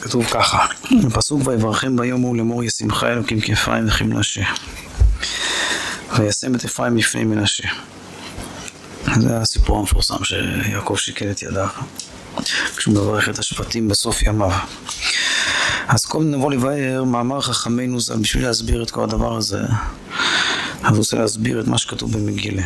[0.00, 0.66] כתוב ככה,
[1.04, 4.42] בפסוק ויברכם ביום ההוא לאמור ישמחה אלוקים כאפרים וכמנשה
[6.16, 7.68] וישם את אפרים לפני מנשה.
[9.16, 11.68] זה הסיפור המפורסם שיעקב שיקל את ידיו
[12.76, 14.52] כשהוא מברך את השבטים בסוף ימיו.
[15.88, 19.62] אז קודם נבוא לבאר מאמר חכמינו ז"ל בשביל להסביר את כל הדבר הזה
[20.82, 22.62] אז הוא רוצה להסביר את מה שכתוב במגילה.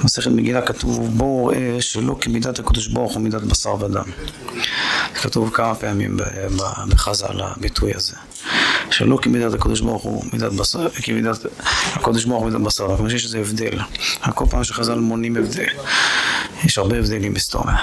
[0.00, 4.04] במסכת מגילה כתוב בואו ראה שלא כמידת הקדוש ברוך הוא מידת בשר ודם
[5.22, 6.16] כתוב כמה פעמים
[6.88, 8.16] בחז"ל הביטוי הזה
[8.90, 11.36] שלא כמידת הקדוש ברוך הוא מידת בשר, כמידת
[11.92, 13.78] הקדוש ברוך הוא מידת בשר, כלומר שיש איזה הבדל.
[14.34, 15.66] כל פעם שחז"ל מונים הבדל,
[16.64, 17.76] יש הרבה הבדלים בהיסטוריה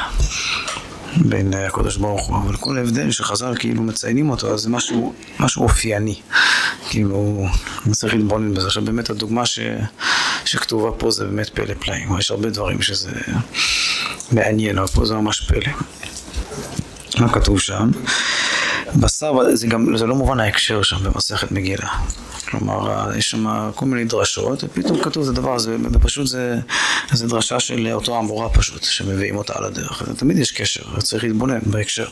[1.17, 5.64] בין הקדוש ברוך הוא, אבל כל הבדל שחז"ל כאילו מציינים אותו, אז זה משהו, משהו
[5.64, 6.16] אופייני.
[6.90, 7.45] כאילו,
[7.92, 8.67] צריך להתבונן בזה.
[8.67, 9.59] עכשיו באמת הדוגמה ש,
[10.45, 12.17] שכתובה פה זה באמת פלא פלאים.
[12.20, 13.12] יש הרבה דברים שזה
[14.31, 15.73] מעניין, אבל פה זה ממש פלא.
[17.20, 17.91] מה כתוב שם?
[18.96, 21.88] בשר, זה גם, זה לא מובן ההקשר שם במסכת מגילה.
[22.50, 26.59] כלומר, יש שם כל מיני דרשות, ופתאום כתוב זה דבר, זה, ופשוט זה,
[27.12, 30.03] זה דרשה של אותו אמורה פשוט, שמביאים אותה על הדרך.
[30.17, 32.08] תמיד יש קשר, צריך להתבונן בהקשר.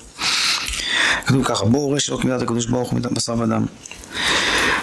[1.25, 3.65] כתוב ככה, בואו ראה שלא כמידת הקדוש ברוך הוא מידת בשר ודם.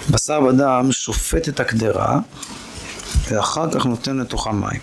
[0.09, 2.19] בשר ודם שופט את הקדרה,
[3.29, 4.79] ואחר כך נותן לתוכה מים.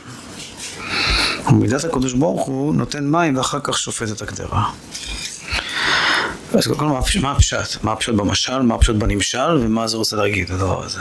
[1.49, 4.71] ומידת הקדוש ברוך הוא נותן מים ואחר כך שופט את הקדרה.
[6.55, 6.85] אז קודם כל
[7.21, 7.85] מה הפשט?
[7.85, 11.01] מה הפשט במשל, מה הפשט בנמשל, ומה זה רוצה להגיד, הדבר הזה.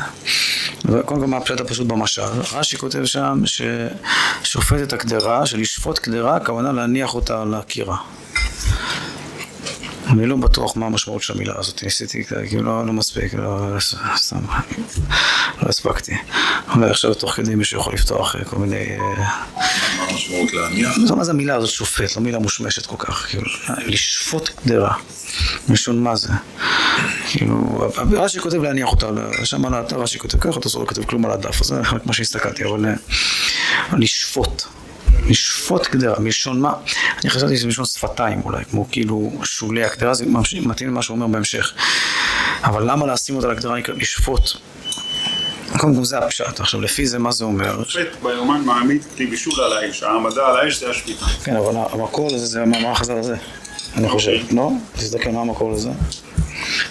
[1.06, 2.22] קודם כל מה הפשט הפשוט במשל?
[2.54, 7.98] רש"י כותב שם ששופט את הקדרה, שלשפוט קדרה, הכוונה להניח אותה על הקירה.
[10.12, 13.68] אני לא בטוח מה המשמעות של המילה הזאת, ניסיתי, כאילו לא, לא מספיק, לא,
[14.16, 14.38] סתם,
[15.62, 16.16] לא הספקתי.
[16.76, 18.98] אולי עכשיו תוך כדי מישהו יכול לפתוח כל מיני...
[18.98, 20.98] מה המשמעות להניח?
[21.18, 23.48] מה זה המילה הזאת שופט, לא מילה מושמשת כל כך, כאילו,
[23.86, 24.94] לשפוט קדרה.
[25.70, 26.30] מלשון מה זה?
[27.30, 29.08] כאילו, רש"י כותב להניח אותה,
[29.44, 32.06] שם על האתר רש"י כותב ככה, אתה לא כותב כלום על הדף, אז זה רק
[32.06, 32.86] מה שהסתכלתי, אבל
[33.94, 34.64] לשפוט.
[35.30, 36.74] לשפוט קדרה, מלשון מה?
[37.24, 41.28] אני חשבתי שזה מלשון שפתיים אולי, כמו כאילו שולי הקדרה, זה מתאים למה שהוא אומר
[41.28, 41.74] בהמשך.
[42.64, 44.42] אבל למה לשים אותה לקדרה נקרא לשפוט?
[45.78, 46.60] קודם כל זה הפשט.
[46.60, 47.84] עכשיו לפי זה מה זה אומר?
[47.84, 51.26] שופט ביומן מעמיד כלי בישול על האש, העמדה על האש זה השפיטה.
[51.26, 53.36] כן, אבל המקור לזה זה המאמר החז"ל הזה.
[53.96, 54.72] אני חושב, לא?
[54.96, 55.90] תסתכל מה המקור לזה.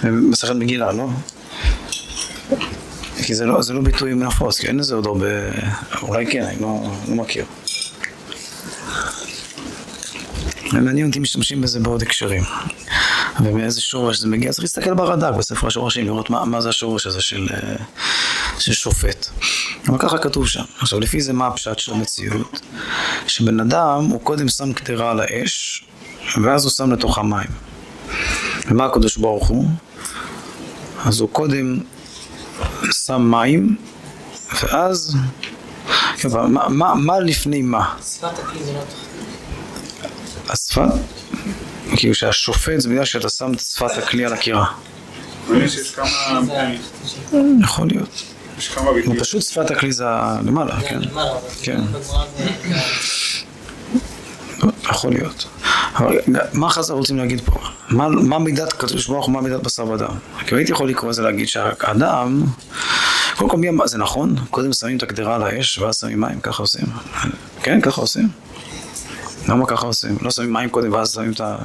[0.04, 1.08] מסכת מגילה, לא?
[3.22, 5.26] כי זה לא, לא ביטוי נפוץ, כי אין לזה עוד הרבה...
[6.02, 7.44] אולי כן, אני לא, לא מכיר.
[10.72, 12.42] מעניין אותי משתמשים בזה בעוד הקשרים.
[13.40, 17.20] ומאיזה שורש זה מגיע, צריך להסתכל ברד"ק, בספר השורשים, לראות מה, מה זה השורש הזה
[17.20, 17.48] של,
[18.58, 19.26] של שופט.
[19.88, 20.62] אבל ככה כתוב שם.
[20.78, 22.60] עכשיו, לפי זה מה הפשט של המציאות?
[23.26, 25.84] שבן אדם, הוא קודם שם קטרה על האש,
[26.42, 27.50] ואז הוא שם לתוכה מים.
[28.70, 29.68] ומה הקדוש ברוך הוא?
[31.04, 31.78] אז הוא קודם
[32.92, 33.76] שם מים,
[34.62, 35.16] ואז...
[36.24, 37.94] מה, מה, מה לפני מה?
[38.02, 38.80] שפת הכלי זה לא
[40.48, 40.88] השפת?
[41.96, 44.66] כאילו שהשופט זה בגלל שאתה שם את שפת הכלי על הקירה.
[47.60, 48.22] יכול להיות.
[49.20, 50.04] פשוט שפת הכלי זה
[50.44, 51.00] למעלה, כן.
[51.62, 51.80] כן.
[54.90, 55.46] יכול להיות.
[55.96, 56.18] אבל
[56.52, 57.60] מה חז"ל רוצים להגיד פה?
[57.88, 60.14] מה, מה מידת קדוש ברוך הוא, מה מידת בשר ודם?
[60.46, 62.42] כי הייתי יכול לקרוא לזה להגיד שהאדם,
[63.36, 64.36] קודם כל מי אמר, זה נכון?
[64.50, 66.86] קודם שמים את הקדרה על האש ואז שמים מים, ככה עושים.
[67.62, 68.28] כן, ככה עושים.
[69.48, 70.16] למה ככה עושים?
[70.22, 71.56] לא שמים מים קודם ואז שמים את ה...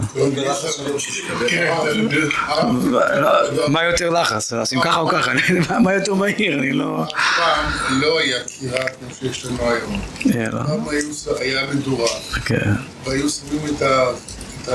[3.67, 4.53] מה יותר לחץ?
[4.53, 5.31] לשים ככה או ככה?
[5.79, 6.59] מה יותר מהיר?
[6.59, 7.03] אני לא...
[7.37, 10.01] פעם לא היה קירה כמו שיש לנו היום.
[10.51, 10.83] פעם
[11.39, 12.09] היה מדורה.
[13.05, 13.75] והיו שמים
[14.65, 14.69] את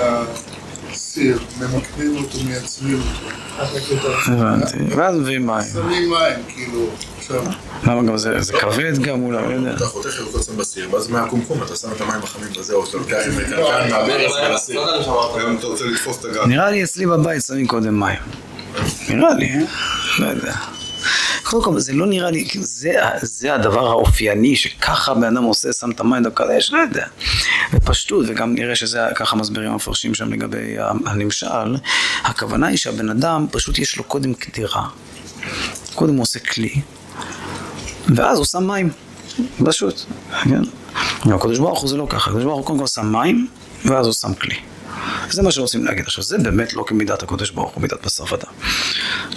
[0.93, 4.13] הסיר, ממקדים אותו, מייצבים אותו.
[4.27, 4.77] הבנתי.
[4.97, 5.63] ואז מביאים מים.
[5.73, 6.91] שמים מים, כאילו.
[7.85, 9.75] למה גם זה כבד גם אולי, לא יודע.
[9.75, 10.11] אתה חותך
[10.47, 13.91] שם בסיר, ואז מהקומקום אתה שם את המים החמים בזה, או שאתה לוקח עם קרקן
[13.91, 14.81] מהברז ולסיר.
[15.35, 16.45] היום אתה רוצה לתפוס את הגל.
[16.45, 18.19] נראה לי אצלי בבית שמים קודם מים.
[19.09, 19.53] נראה לי,
[20.19, 20.55] לא יודע.
[21.43, 22.93] קודם כל, זה לא נראה לי, כאילו זה,
[23.23, 27.07] זה הדבר האופייני, שככה בן אדם עושה, שם את המים דווקא על האש, לא יודע.
[27.73, 30.77] בפשטות, וגם נראה שזה ככה מסבירים המפרשים שם לגבי
[31.07, 31.77] הנמשל,
[32.25, 34.89] הכוונה היא שהבן אדם, פשוט יש לו קודם קדירה.
[35.95, 36.81] קודם הוא עושה כלי,
[38.09, 38.91] ואז הוא שם מים,
[39.65, 40.01] פשוט,
[40.45, 40.63] כן?
[41.25, 43.47] הקדוש ברוך הוא זה לא ככה, הקדוש ברוך הוא קודם כל שם מים,
[43.85, 44.55] ואז הוא שם כלי.
[45.31, 46.05] זה מה שרוצים להגיד.
[46.05, 48.53] עכשיו, זה באמת לא כמידת הקודש ברוך הוא, מידת בשר ודם.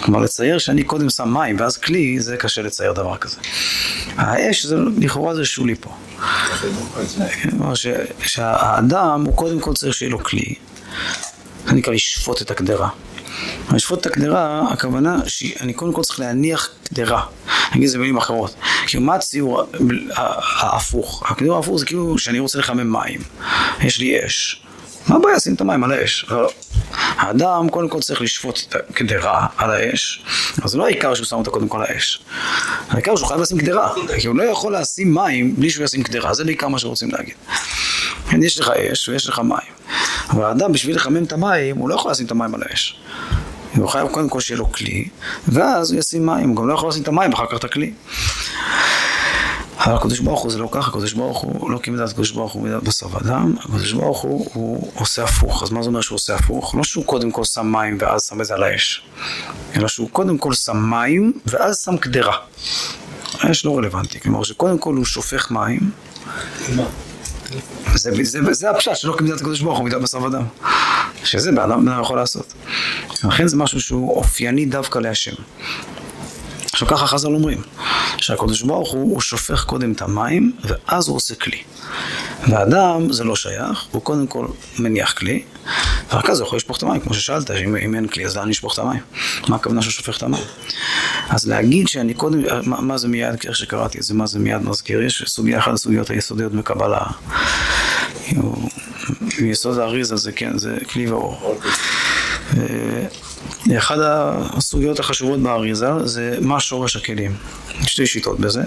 [0.02, 3.36] כלומר, לצייר שאני קודם שם מים ואז כלי, זה קשה לצייר דבר כזה.
[4.16, 5.90] האש, זה, לכאורה זה שולי פה.
[7.42, 7.74] כלומר,
[8.20, 10.54] שהאדם, הוא קודם כל צריך שיהיה לו כלי,
[11.66, 12.88] זה נקרא לשפוט את הקדרה.
[13.74, 17.26] לשפוט את הקדרה, הכוונה שאני קודם כל צריך להניח קדרה.
[17.46, 18.54] אני אגיד את זה במילים אחרות.
[18.86, 19.62] כאילו מה הציור
[20.16, 21.22] ההפוך?
[21.30, 23.20] הקדרה ההפוך זה כאילו שאני רוצה לחמם מים.
[23.80, 24.63] יש לי אש.
[25.08, 26.24] מה הבעיה לשים את המים על האש?
[26.30, 26.50] לא.
[27.16, 30.24] האדם קודם כל צריך לשפוט את הקדרה על האש,
[30.62, 32.22] אז זה לא העיקר שהוא שם אותה קודם כל על האש.
[32.88, 36.34] העיקר שהוא חייב לשים קדרה, כי הוא לא יכול לשים מים בלי שהוא ישים קדרה,
[36.34, 37.34] זה בעיקר מה שרוצים להגיד.
[38.30, 39.74] כן, יש לך אש ויש לך מים,
[40.30, 42.96] אבל האדם בשביל לחמם את המים, הוא לא יכול לשים את המים על האש.
[43.76, 45.08] הוא חייב קודם כל שיהיה לו כלי,
[45.48, 47.92] ואז הוא ישים מים, הוא גם לא יכול לשים את המים אחר כך את הכלי.
[49.78, 52.62] אבל הקדוש ברוך הוא זה לא ככה, הקדוש ברוך הוא לא כמידת הקדוש ברוך הוא
[52.62, 55.62] מידת בשר ודם, הקדוש ברוך הוא, הוא עושה הפוך.
[55.62, 56.74] אז מה זה אומר שהוא עושה הפוך?
[56.74, 59.02] לא שהוא קודם כל שם מים ואז שם את זה על האש,
[59.76, 62.36] אלא שהוא קודם כל שם מים ואז שם קדרה.
[63.40, 65.90] האש לא רלוונטי, כלומר שקודם כל הוא שופך מים.
[67.94, 70.44] זה, זה, זה, זה הפשט שלא כמידת הקדוש ברוך הוא מידת בשר ודם.
[71.24, 72.54] שזה בן אדם יכול לעשות.
[73.24, 75.34] לכן זה משהו שהוא אופייני דווקא להשם.
[76.74, 77.62] עכשיו ככה חז"ל אומרים,
[78.16, 81.62] שהקדוש ברוך הוא, הוא שופך קודם את המים, ואז הוא עושה כלי.
[82.48, 84.46] ואדם זה לא שייך, הוא קודם כל
[84.78, 85.42] מניח כלי,
[86.12, 88.48] ורק אז הוא יכול לשפוך את המים, כמו ששאלת, אם, אם אין כלי אז לאן
[88.48, 89.00] לשפוך את המים?
[89.48, 90.42] מה הכוונה שהוא שופך את המים?
[91.28, 94.62] אז להגיד שאני קודם, מה, מה זה מיד, איך שקראתי את זה, מה זה מיד
[94.62, 97.04] מזכיר, יש סוגיה אחת הסוגיות היסודיות בקבלה.
[99.40, 101.58] מיסוד האריזה זה כן, זה כלי ואור.
[103.78, 107.36] אחת הסוגיות החשובות באריזה זה מה שורש הכלים.
[107.86, 108.62] שתי שיטות בזה.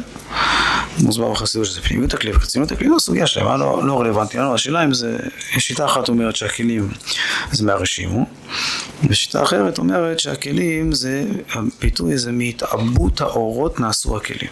[1.03, 4.53] מוסבר בחסידות שזה פנימיות הכלי וחיצוניות הכלי, זו סוגיה שלמה, לא, לא רלוונטית לנו.
[4.53, 5.17] השאלה אם זה,
[5.57, 6.89] שיטה אחת אומרת שהכלים
[7.51, 8.25] זה מהרשימו,
[9.09, 14.49] ושיטה אחרת אומרת שהכלים זה, הביטוי זה מהתעבות האורות נעשו הכלים.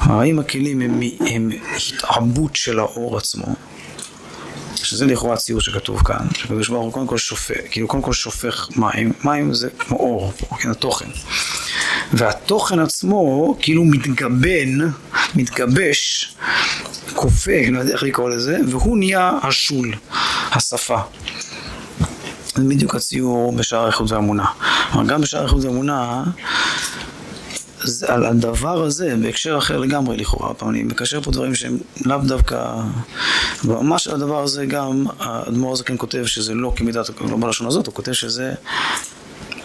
[0.00, 3.46] האם הכלים הם, הם התעבות של האור עצמו?
[4.92, 8.68] שזה לכאורה הציור שכתוב כאן, שקדוש ברוך הוא קודם כל שופך, כאילו קודם כל שופך
[8.76, 11.06] מים, מים זה כמו אור, כן, התוכן.
[12.12, 14.78] והתוכן עצמו כאילו מתגבן,
[15.34, 16.34] מתגבש,
[17.14, 19.94] כופה, לא יודע איך לקרוא לזה, והוא נהיה השול,
[20.52, 20.98] השפה.
[22.54, 24.46] זה בדיוק הציור בשער האיכות והאמונה.
[24.92, 26.24] כלומר, גם בשער האיכות והאמונה
[28.08, 32.74] על הדבר הזה, בהקשר אחר לגמרי לכאורה, פעם אני מקשר פה דברים שהם לאו דווקא...
[33.64, 37.86] ממש על הדבר הזה גם, האדמו"ר הזה כן כותב שזה לא כמידת, לא בלשון הזאת,
[37.86, 38.54] הוא כותב שזה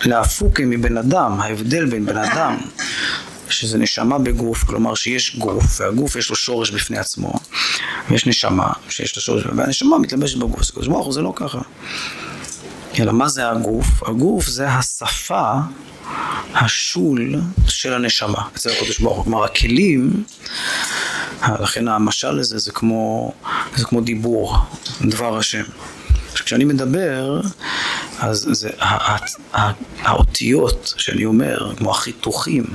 [0.05, 2.57] להפוקי מבן אדם, ההבדל בין בן אדם
[3.49, 7.33] שזה נשמה בגוף, כלומר שיש גוף, והגוף יש לו שורש בפני עצמו,
[8.09, 10.61] ויש נשמה שיש לו שורש, והנשמה מתלבשת בגוף,
[11.11, 11.59] זה לא ככה.
[12.99, 14.03] אלא מה זה הגוף?
[14.03, 15.53] הגוף זה השפה
[16.53, 17.35] השול
[17.67, 19.23] של הנשמה אצל הקדוש ברוך הוא.
[19.23, 20.23] כלומר, הכלים,
[21.59, 23.33] לכן המשל לזה זה כמו,
[23.75, 24.57] זה כמו דיבור,
[25.01, 25.63] דבר השם.
[26.45, 27.41] כשאני מדבר,
[28.19, 28.69] אז זה,
[30.01, 32.65] האותיות שאני אומר, כמו החיתוכים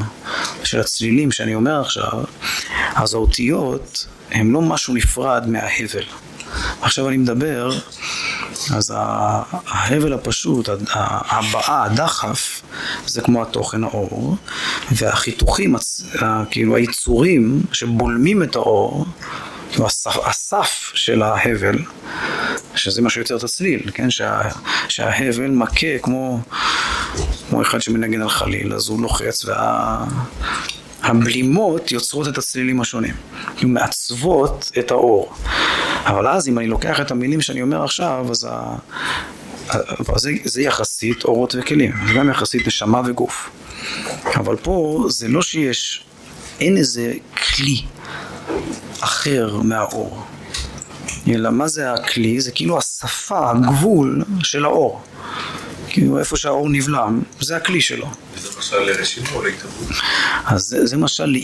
[0.65, 2.25] של הצלילים שאני אומר עכשיו,
[2.95, 6.05] אז האותיות הן לא משהו נפרד מההבל.
[6.81, 7.71] עכשיו אני מדבר,
[8.75, 8.95] אז
[9.67, 12.63] ההבל הפשוט, הבאה, הדחף,
[13.07, 14.37] זה כמו התוכן האור,
[14.93, 15.75] והחיתוכים,
[16.51, 19.07] כאילו היצורים שבולמים את האור,
[19.71, 21.79] כאילו הסף, הסף של ההבל,
[22.75, 24.11] שזה מה שיוצר את הצליל, כן?
[24.11, 24.41] שה,
[24.89, 26.41] שההבל מכה כמו,
[27.51, 30.05] כמו אחד שמנגן על חליל, אז הוא לוחץ וה...
[31.03, 33.15] הבלימות יוצרות את הצלילים השונים,
[33.57, 35.33] כאילו מעצבות את האור.
[36.07, 38.77] אבל אז אם אני לוקח את המילים שאני אומר עכשיו, אז ה...
[40.17, 43.51] זה, זה יחסית אורות וכלים, זה גם יחסית נשמה וגוף.
[44.37, 46.05] אבל פה זה לא שיש,
[46.61, 47.83] אין איזה כלי
[49.01, 50.23] אחר מהאור.
[51.29, 52.41] אלא מה זה הכלי?
[52.41, 55.03] זה כאילו השפה, הגבול של האור.
[55.93, 58.07] כאילו איפה שהאור נבלם, זה הכלי שלו.
[58.37, 59.89] זה משל לרשימו או להתאבות?
[60.45, 61.37] אז זה, זה משל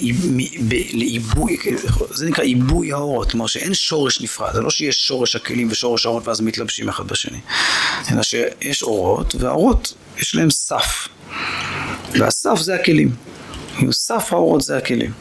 [0.93, 1.57] לעיבוי,
[2.11, 6.28] זה נקרא עיבוי האורות, כלומר שאין שורש נפרד, זה לא שיש שורש הכלים ושורש האורות
[6.28, 7.38] ואז מתלבשים אחד בשני,
[8.12, 11.09] אלא שיש אורות, והאורות יש להם סף,
[12.12, 13.11] והסף זה הכלים,
[13.90, 15.12] סף האורות זה הכלים.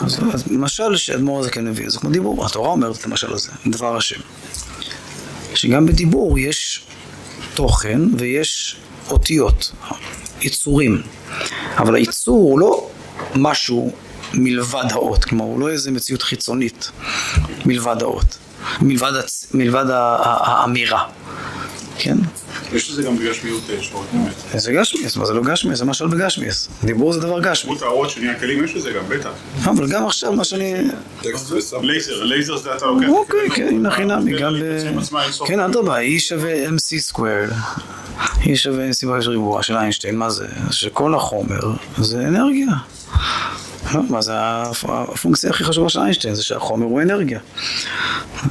[0.00, 3.50] אז, אז משל שאדמו"ר הזה כן מביא, זה כמו דיבור, התורה אומרת את המשל הזה,
[3.66, 4.20] דבר השם.
[5.56, 6.82] שגם בדיבור יש
[7.54, 8.76] תוכן ויש
[9.10, 9.72] אותיות,
[10.40, 11.02] יצורים.
[11.76, 12.88] אבל הייצור הוא לא
[13.34, 13.92] משהו
[14.34, 16.90] מלבד האות, כלומר הוא לא איזה מציאות חיצונית
[17.66, 18.38] מלבד האות,
[18.80, 19.12] מלבד,
[19.54, 21.04] מלבד האמירה,
[21.98, 22.16] כן?
[22.72, 24.60] יש לזה גם בגשמיות שורש אמת.
[24.60, 25.78] זה גשמיות, מה זה לא גשמיות?
[25.78, 26.68] זה משל בגשמיות.
[26.84, 27.70] דיבור זה דבר גשמי.
[27.70, 29.30] דמות האורות שנהיה כלים יש לזה גם, בטח.
[29.64, 30.74] אבל גם עכשיו מה שאני...
[31.82, 33.06] לייזר, לייזר זה אתה לוקח.
[33.08, 34.78] אוקיי, כן, הנה חינמי, גם ב...
[35.46, 37.50] כן, אדרבה, E שווה MC squared.
[38.20, 40.46] E שווה MC בריבוע של איינשטיין, מה זה?
[40.70, 41.60] שכל החומר
[41.98, 42.66] זה אנרגיה.
[43.96, 44.32] לא, מה זה
[44.88, 47.40] הפונקציה הכי חשובה של איינשטיין, זה שהחומר הוא אנרגיה.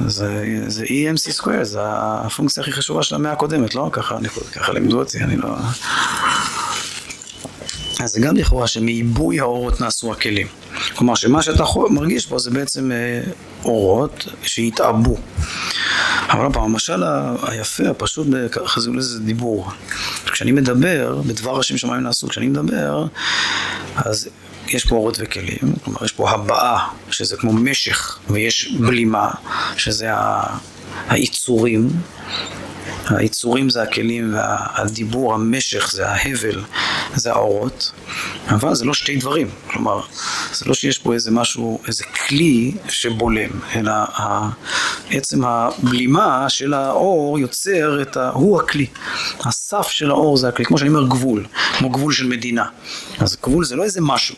[0.06, 3.88] זה, זה EMC סקוויר, זה הפונקציה הכי חשובה של המאה הקודמת, לא?
[3.92, 5.48] ככה, אני, ככה לימדו אותי, אני לא...
[8.00, 10.46] אז זה גם לכאורה שמעיבוי האורות נעשו הכלים.
[10.96, 13.20] כלומר שמה שאתה מרגיש פה זה בעצם אה,
[13.64, 15.16] אורות שהתעבו.
[16.30, 17.02] אבל לא פעם, המשל
[17.42, 18.26] היפה, הפשוט,
[18.66, 19.70] חזרו לזה דיבור.
[20.32, 23.06] כשאני מדבר, בדבר השם שמיים נעשו, כשאני מדבר,
[23.96, 24.28] אז
[24.68, 29.30] יש פה אורות וכלים, כלומר יש פה הבעה, שזה כמו משך, ויש בלימה,
[29.76, 30.10] שזה
[31.08, 31.88] היצורים.
[33.08, 36.62] היצורים זה הכלים והדיבור, המשך זה ההבל,
[37.14, 37.92] זה האורות,
[38.48, 40.00] אבל זה לא שתי דברים, כלומר,
[40.52, 43.92] זה לא שיש פה איזה משהו, איזה כלי שבולם, אלא
[45.10, 48.30] עצם הבלימה של האור יוצר את ה...
[48.30, 48.86] הוא הכלי.
[49.40, 51.46] הסף של האור זה הכלי, כמו שאני אומר גבול,
[51.78, 52.64] כמו גבול של מדינה.
[53.18, 54.34] אז גבול זה לא איזה משהו.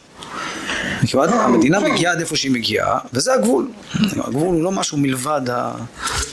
[1.02, 3.68] מכיוון המדינה מגיעה עד איפה שהיא מגיעה, וזה הגבול.
[3.94, 5.72] הגבול הוא לא משהו מלבד ה...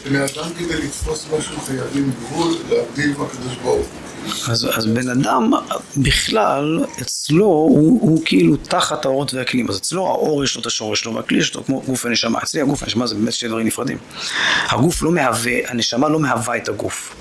[0.06, 3.88] בני אדם כדי לתפוס משהו חייבים גבול, להבדיל מהקדוש ברוך
[4.48, 5.52] אז, אז בן אדם
[5.98, 9.70] בכלל, אצלו הוא, הוא כאילו תחת האורות והכלים.
[9.70, 12.40] אז אצלו האור יש לו את השורש שלו והכלי יש לו כמו גוף הנשמה.
[12.44, 13.98] אצלי הגוף והנשמה זה באמת שני דברים נפרדים.
[14.70, 17.16] הגוף לא מהווה, הנשמה לא מהווה את הגוף.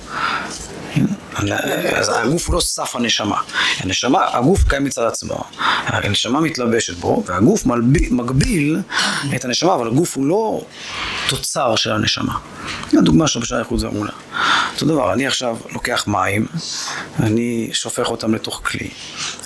[1.96, 3.40] אז הגוף לא סף הנשמה.
[3.78, 5.44] הנשמה, הגוף קיים מצד עצמו.
[5.86, 7.66] הנשמה מתלבשת בו, והגוף
[8.10, 8.78] מגביל
[9.36, 10.64] את הנשמה, אבל הגוף הוא לא
[11.28, 12.38] תוצר של הנשמה.
[12.98, 14.12] הדוגמה שלו בשעה איכות והמולה.
[14.74, 16.46] אותו דבר, אני עכשיו לוקח מים,
[17.20, 18.90] אני שופך אותם לתוך כלי.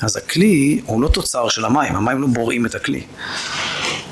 [0.03, 3.03] אז הכלי הוא לא תוצר של המים, המים לא בוראים את הכלי.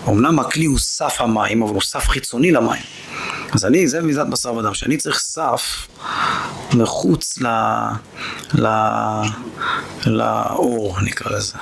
[0.09, 2.83] אמנם הכלי הוא סף המים, אבל הוא סף חיצוני למים.
[3.53, 5.87] אז אני, זה מידת בשר ודם, שאני צריך סף
[6.75, 7.47] מחוץ ל...
[8.55, 8.67] ל...
[10.07, 11.55] לאור, נקרא לזה.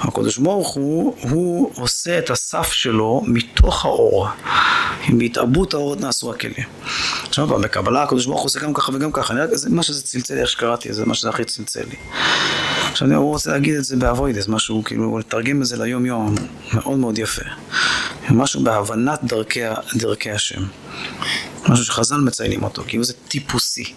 [0.00, 4.28] הקדוש ברוך הוא, הוא עושה את הסף שלו מתוך האור.
[5.08, 6.66] בהתעבות האורות נעשו הכלים.
[7.28, 9.32] עכשיו פעם, בקבלה הקדוש ברוך הוא עושה גם ככה וגם ככה.
[9.32, 11.96] אני רק, זה מה שזה צלצל לי, איך שקראתי, זה מה שזה הכי צלצל לי.
[12.90, 16.34] עכשיו הוא רוצה להגיד את זה באבוידס, משהו, כאילו, לתרגם את זה ליום יום,
[16.72, 17.42] מאוד מאוד יפה.
[18.30, 19.60] משהו בהבנת דרכי,
[19.94, 20.62] דרכי השם.
[21.68, 23.94] משהו שחז"ל מציינים אותו, כאילו זה טיפוסי.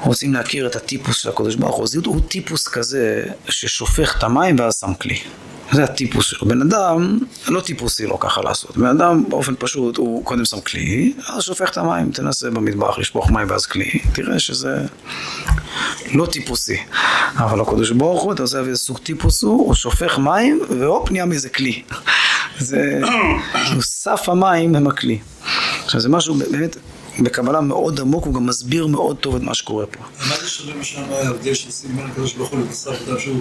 [0.00, 4.78] רוצים להכיר את הטיפוס של הקדוש ברוך הוא, הוא טיפוס כזה ששופך את המים ואז
[4.80, 5.18] שם כלי.
[5.72, 6.48] זה הטיפוס שלו.
[6.48, 7.18] בן אדם,
[7.48, 8.76] לא טיפוסי לא ככה לעשות.
[8.76, 13.30] בן אדם באופן פשוט, הוא קודם שם כלי, אז שופך את המים, תנסה במטבח לשפוך
[13.30, 14.86] מים ואז כלי, תראה שזה
[16.12, 16.76] לא טיפוסי.
[17.36, 21.24] אבל הקדוש ברוך הוא, אתה עושה איזה סוג טיפוס הוא, הוא שופך מים, והופ, נהיה
[21.24, 21.82] מזה כלי.
[22.58, 23.00] זה,
[23.80, 25.18] סף המים הם הכלי.
[25.84, 26.76] עכשיו זה משהו באמת
[27.20, 30.00] בקבלה מאוד עמוק, הוא גם מסביר מאוד טוב את מה שקורה פה.
[30.28, 33.40] מה זה שונה משם ההבדל של סימן הקדוש ברוך הוא לבשר אדם שהוא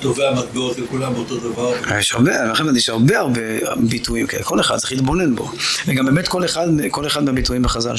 [0.00, 1.72] תובע מטבעות לכולם באותו דבר?
[1.98, 3.40] יש הרבה, לכן יש הרבה הרבה
[3.76, 5.50] ביטויים כאלה, כל אחד צריך להתבונן בו.
[5.86, 7.94] וגם באמת כל אחד, כל אחד מהביטויים בחז"ל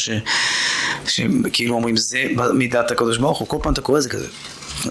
[1.07, 4.27] שכאילו אומרים זה מידת הקדוש ברוך הוא, כל פעם אתה קורא זה כזה.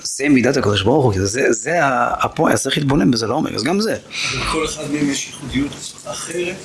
[0.02, 1.78] זה מידת הקדוש ברוך הוא, זה, זה
[2.20, 3.96] הפועל, צריך להתבונן בזה לעומק, אז גם זה.
[4.32, 5.72] אבל כל אחד מהם יש ייחודיות
[6.04, 6.56] אחרת?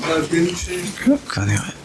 [0.00, 0.68] מה ההבדלים ש...
[1.34, 1.79] כנראה.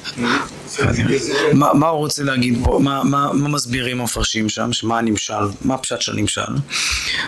[1.53, 2.79] מה הוא רוצה להגיד פה?
[2.83, 4.69] מה מסבירים המפרשים שם?
[4.83, 5.33] מה הנמשל?
[5.62, 6.41] מה הפשט של הנמשל?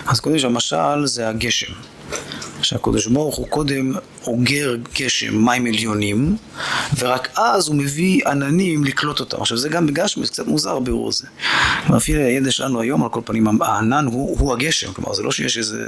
[0.06, 1.74] אז קודם שהמשל זה הגשם.
[2.62, 3.94] שהקדוש ברוך הוא קודם
[4.28, 6.38] אוגר גשם, מים עליונים,
[6.98, 9.42] ורק אז הוא מביא עננים לקלוט אותם.
[9.42, 11.28] עכשיו זה גם בגשם, זה קצת מוזר הבירור הזה.
[11.98, 15.58] אפילו הידע שלנו היום, על כל פנים, הענן הוא, הוא הגשם, כלומר זה לא שיש
[15.58, 15.88] איזה...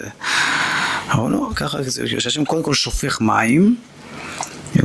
[1.12, 3.76] אבל לא, ככה, שהשם קודם כל שופך מים,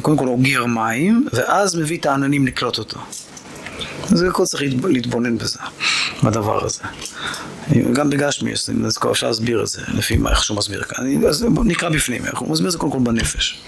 [0.03, 2.99] קודם כל אוגר מים, ואז מביא את העננים לקלוט אותו.
[4.13, 5.59] אז הכל צריך להתבונן בזה,
[6.23, 6.83] בדבר הזה.
[7.93, 8.53] גם בגשמי,
[9.11, 11.27] אפשר להסביר את זה, לפי מה, איך שהוא מסביר כאן.
[11.29, 13.63] אז נקרא בפנים, הוא מסביר את זה קודם כל בנפש,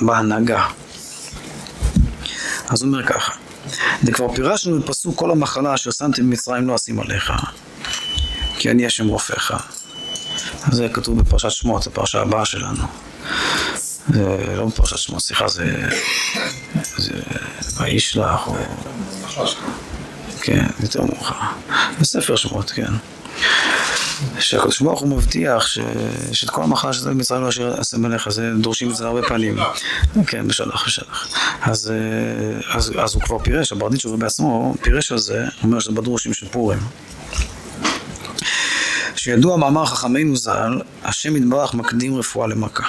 [0.00, 0.66] בהנהגה.
[2.68, 3.32] אז הוא אומר ככה,
[4.04, 7.32] וכבר פירשנו בפסוק כל המחלה אשר שמתי במצרים לא אשים עליך,
[8.58, 9.52] כי אני השם רופאך.
[10.70, 12.82] זה כתוב בפרשת שמות, הפרשה הבאה שלנו.
[14.08, 15.88] זה לא בפרשת שמות, סליחה, זה...
[16.96, 17.12] זה
[17.80, 18.56] וישלח או...
[20.42, 21.34] כן, יותר מאוחר.
[22.00, 22.92] בספר שמות, כן.
[24.38, 25.78] שהקדוש ברוך הוא מבטיח ש...
[26.32, 29.56] שאת כל המחלה שזה במצרים לא אשר אעשה מלך, זה דורשים את זה הרבה פעמים.
[30.26, 31.28] כן, בשלח, בשלח.
[31.62, 31.92] אז,
[32.72, 36.78] אז, אז הוא כבר פירש, הברדיצ'וב בעצמו פירש על זה, אומר שזה בדרושים של פורים.
[39.16, 42.84] שידוע מאמר חכמינו ז"ל, השם יתברך מקדים רפואה למכה.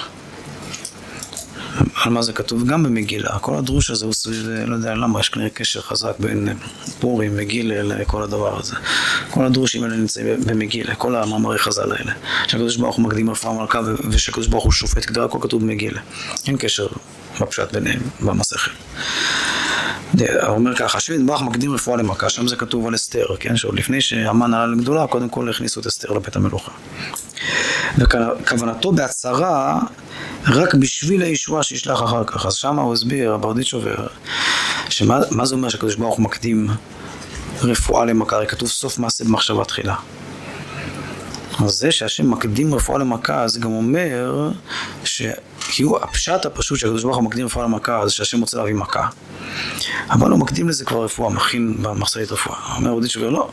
[2.03, 3.39] על מה זה כתוב גם במגילה.
[3.39, 6.50] כל הדרוש הזה הוא סביב, לא יודע למה, יש כנראה קשר חזק בין
[7.00, 8.75] פורים וגילה לכל הדבר הזה.
[9.29, 12.12] כל הדרושים האלה נמצאים במגילה, כל המאמרי חז"ל האלה.
[12.48, 13.79] שהקדוש ברוך הוא מקדים רפואה מלכה
[14.10, 16.01] ושהקדוש ברוך הוא שופט כדי הכל כתוב במגילה.
[16.48, 16.88] אין קשר
[17.41, 18.72] בפשט ביניהם, במסכת.
[20.20, 23.58] הוא אומר ככה, השם יתברך מקדים רפואה למכה, שם זה כתוב על אסתר, כן?
[23.58, 26.72] שעוד לפני שהמן עלה לגדולה, קודם כל הכניסו את אסתר לבית המלוכה.
[27.98, 29.80] וכוונתו בהצהרה
[30.48, 32.46] רק בשביל הישועה שישלח אחר כך.
[32.46, 34.08] אז שמה הוא הסביר, הברדיצ'ובר,
[34.90, 36.68] שמה זה אומר שהקדוש ברוך הוא מקדים
[37.62, 38.36] רפואה למכה?
[38.36, 39.96] הרי כתוב סוף מעשה במחשבה תחילה.
[41.64, 44.52] אז זה שהשם מקדים רפואה למכה, זה גם אומר
[45.04, 49.08] שכאילו הפשט הפשוט שהקדוש ברוך הוא מקדים רפואה למכה, זה שהשם רוצה להביא מכה.
[50.10, 52.58] אבל הוא מקדים לזה כבר רפואה, מכין במחסנית רפואה.
[52.75, 53.50] אומר רבי שובר, לא,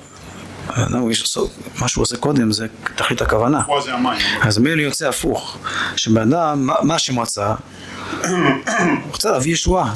[1.81, 3.61] מה שהוא עושה קודם זה תכלית הכוונה.
[4.43, 5.59] אז מילא יוצא הפוך,
[5.97, 7.55] שבן אדם, מה השם רצה?
[9.13, 9.95] רוצה להביא ישועה.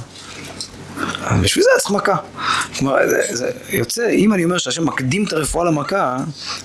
[1.42, 2.16] בשביל זה צריך מכה.
[2.78, 2.96] כלומר,
[3.30, 6.16] זה יוצא, אם אני אומר שהשם מקדים את הרפואה למכה,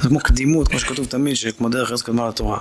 [0.01, 2.59] זה כמו קדימות, כמו שכתוב תמיד, שכמו דרך ארץ קדמה לתורה.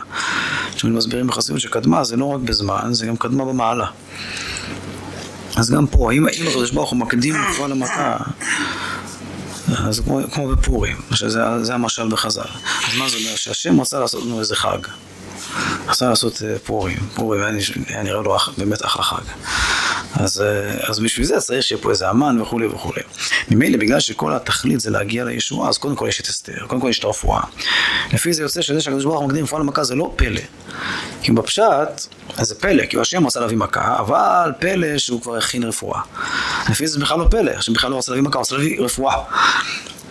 [0.75, 3.87] כשאני מסבירים בחסידות שקדמה זה לא רק בזמן, זה גם קדמה במעלה.
[5.57, 8.17] אז גם פה, אם, אם הקדוש ברוך הוא מקדים רפואה למכה,
[9.79, 12.43] אז כמו, כמו בפורים, שזה המשל בחז"ל.
[12.89, 13.37] אז מה זה אומר?
[13.37, 14.79] שהשם רצה לעשות לנו איזה חג.
[15.89, 17.43] רצה לעשות אה, פורים, פורים
[17.89, 19.23] היה נראה לו באמת אחלה חג.
[20.15, 23.03] אז, אה, אז בשביל זה צריך שיהיה פה איזה אמן וכולי וכולי.
[23.51, 26.89] ממילא בגלל שכל התכלית זה להגיע לישועה, אז קודם כל יש את אסתר, קודם כל
[26.89, 27.41] יש את הרפואה.
[28.13, 30.41] לפי זה יוצא שזה שהקדוש ברוך הוא מקדים רפואה למכה זה לא פלא.
[31.23, 32.07] כי בפשט,
[32.41, 36.01] זה פלא, כי השם רצה להביא מכה, אבל פלא שהוא כבר הכין רפואה.
[36.71, 39.17] לפי זה בכלל לא פלא, השם בכלל לא רצה להביא מכה, הוא רצה להביא רפואה.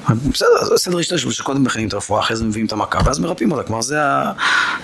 [0.07, 3.51] בסדר, זה סדר השתלשלות שקודם מכינים את הרפואה, אחרי זה מביאים את המכה, ואז מרפאים
[3.51, 3.63] אותה.
[3.63, 4.31] כלומר, זה ה...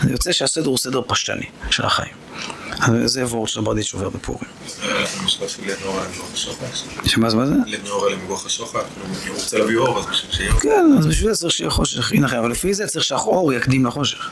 [0.10, 2.14] יוצא שהסדר הוא סדר פשטני של החיים.
[3.06, 4.50] זה וורד של ברדיץ' עובר בפורים.
[7.06, 7.38] שמה זה?
[7.38, 7.54] מה זה?
[7.66, 8.80] לנאורה למגוח השוחד,
[9.28, 12.28] הוא רוצה להביא אור, אז בשביל שיהיה כן, אז בשביל זה צריך שיהיה חושך, הנה
[12.28, 14.30] אחר, אבל לפי זה צריך שהאור יקדים לחושך.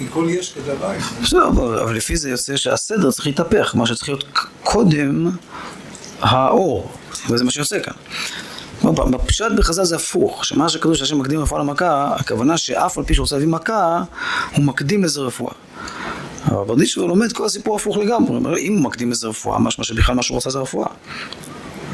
[0.00, 1.00] לכל יש כדאי עין.
[1.22, 1.48] בסדר,
[1.82, 4.24] אבל לפי זה יוצא שהסדר צריך להתהפך, מה שצריך להיות
[4.62, 5.30] קודם
[6.20, 6.92] האור,
[7.30, 7.94] וזה מה שיוצא כאן.
[8.90, 13.24] בפשט בחז"ל זה הפוך, שמה שכתוב שהשם מקדים רפואה למכה, הכוונה שאף על פי שהוא
[13.24, 14.02] רוצה להביא מכה,
[14.56, 15.52] הוא מקדים לזה רפואה.
[16.46, 20.22] אבל ברדישו לומד כל הסיפור הפוך לגמרי, אם הוא מקדים לזה רפואה, משמע שבכלל מה
[20.22, 20.88] שהוא רוצה זה רפואה.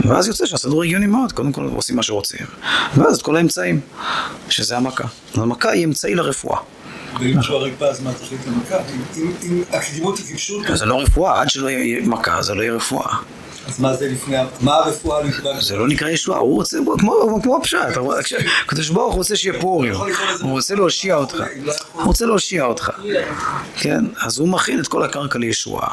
[0.04, 2.46] ואז יוצא שהסדר הגיוני מאוד, קודם כל עושים מה שרוצים,
[2.96, 3.80] ואז את כל האמצעים,
[4.48, 5.04] שזה המכה.
[5.34, 6.58] המכה היא אמצעי לרפואה.
[7.20, 8.76] ואם כבר ריפא אז מה תחליט למכה?
[9.42, 10.62] אם הקדימות היא קיפשות...
[10.74, 13.16] זה לא רפואה, עד שלא יהיה מכה זה לא יהיה רפואה.
[13.68, 15.60] אז מה זה לפני, מה הרפואה נקרא?
[15.60, 16.78] זה לא נקרא ישועה, הוא רוצה,
[17.42, 17.78] כמו הפשט,
[18.64, 19.94] הקדוש ברוך הוא רוצה שיהיה פורים,
[20.40, 21.42] הוא רוצה להושיע אותך,
[21.92, 22.90] הוא רוצה להושיע אותך,
[23.76, 25.92] כן, אז הוא מכין את כל הקרקע לישועה,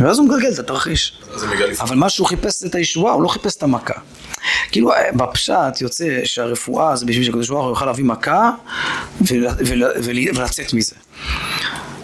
[0.00, 1.22] ואז הוא מגלגל את התרחיש,
[1.80, 3.94] אבל מה שהוא חיפש את הישועה, הוא לא חיפש את המכה.
[4.72, 8.50] כאילו בפשט יוצא שהרפואה זה בשביל שהקדוש ברוך הוא יוכל להביא מכה
[9.20, 10.94] ולצאת מזה.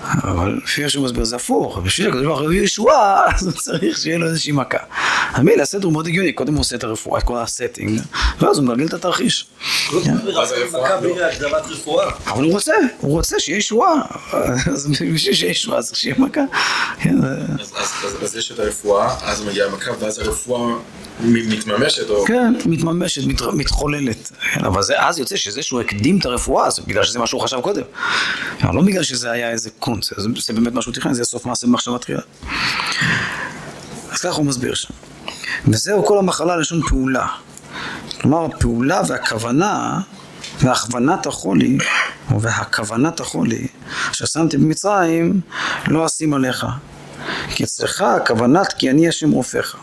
[0.03, 4.19] אבל לפי שהוא מסביר זה הפוך, בשביל שהקדוש ברוך הוא ישועה, אז הוא צריך שיהיה
[4.19, 4.79] לו איזושהי מכה.
[5.35, 8.01] אז מילא הסדר הוא מאוד הגיוני, קודם הוא עושה את הרפואה, את כל הסטינג,
[8.41, 9.47] ואז הוא מגלגל את התרחיש.
[12.27, 13.93] אבל הוא רוצה, הוא רוצה שיהיה ישועה,
[14.73, 16.41] אז בשביל שיהיה ישועה צריך שיהיה מכה.
[18.23, 20.75] אז יש את הרפואה, אז מגיעה המכה, ואז הרפואה
[21.24, 22.24] מתממשת או...
[22.24, 24.32] כן, מתממשת, מתחוללת.
[24.56, 27.82] אבל אז יוצא שזה שהוא הקדים את הרפואה, זה בגלל שזה מה שהוא חשב קודם.
[28.62, 30.11] לא בגלל שזה היה איזה קונץ,
[30.46, 32.20] זה באמת מה שהוא תכנן, זה סוף מעשה במחשבה תחילה.
[34.11, 34.94] אז ככה הוא מסביר שם.
[35.68, 37.26] וזהו כל המחלה לשון פעולה.
[38.20, 40.00] כלומר, הפעולה והכוונה
[40.61, 41.78] והכוונת החולי,
[42.32, 43.66] או והכוונת החולי,
[44.12, 45.40] ששמתי במצרים,
[45.88, 46.66] לא אשים עליך.
[47.54, 49.76] כי אצלך הכוונת כי אני השם רופאך.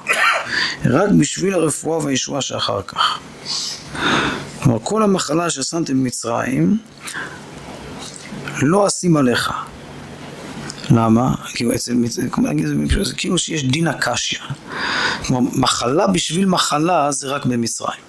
[0.85, 3.19] רק בשביל הרפואה והישועה שאחר כך.
[4.63, 6.77] כלומר, כל המחלה ששמתם במצרים,
[8.61, 9.51] לא אשים עליך.
[10.91, 11.35] למה?
[11.53, 11.93] כאילו אצל,
[13.03, 14.37] זה כאילו שיש דין הקשיא.
[15.25, 17.99] כלומר, מחלה בשביל מחלה זה רק במצרים.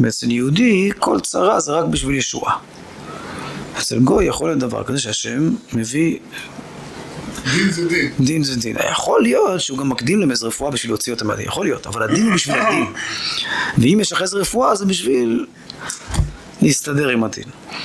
[0.00, 2.56] ואצל יהודי כל צרה זה רק בשביל ישועה.
[3.78, 6.18] אצל גוי יכול להיות דבר כזה שהשם מביא
[7.52, 8.12] דין זה דין.
[8.20, 8.76] דין זה דין.
[8.90, 12.02] יכול להיות שהוא גם מקדים להם איזה רפואה בשביל להוציא אותם מהדין, יכול להיות, אבל
[12.02, 12.86] הדין הוא בשביל הדין.
[13.78, 15.46] ואם יש אחרי זה רפואה זה בשביל
[16.62, 17.44] להסתדר עם הדין.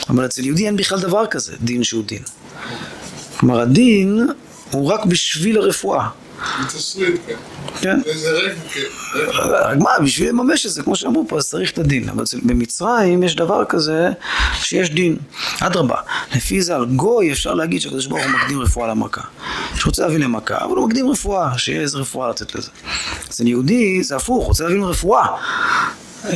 [0.09, 2.21] אבל אצל יהודי אין בכלל דבר כזה, דין שהוא דין.
[3.39, 4.27] כלומר, הדין
[4.71, 6.09] הוא רק בשביל הרפואה.
[7.27, 7.35] כן.
[7.81, 7.99] כן.
[9.79, 12.09] מה, בשביל לממש את זה, כמו שאמרו פה, אז צריך את הדין.
[12.09, 14.09] אבל במצרים יש דבר כזה
[14.53, 15.17] שיש דין.
[15.59, 15.95] אדרבה,
[16.35, 19.21] לפי זה על גוי אפשר להגיד שהקדוש ברוך הוא מקדים רפואה למכה.
[19.75, 22.69] שרוצה להביא למכה, אבל הוא מקדים רפואה, שיהיה איזה רפואה לתת לזה.
[23.29, 25.27] אצל יהודי זה הפוך, רוצה להביא רפואה.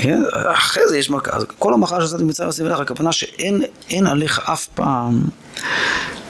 [0.01, 0.21] כן?
[0.53, 1.32] אחרי זה יש מכה.
[1.36, 5.21] אז כל המחאה שעשיתי מצרים עשיתי לך, הכוונה שאין עליך אף פעם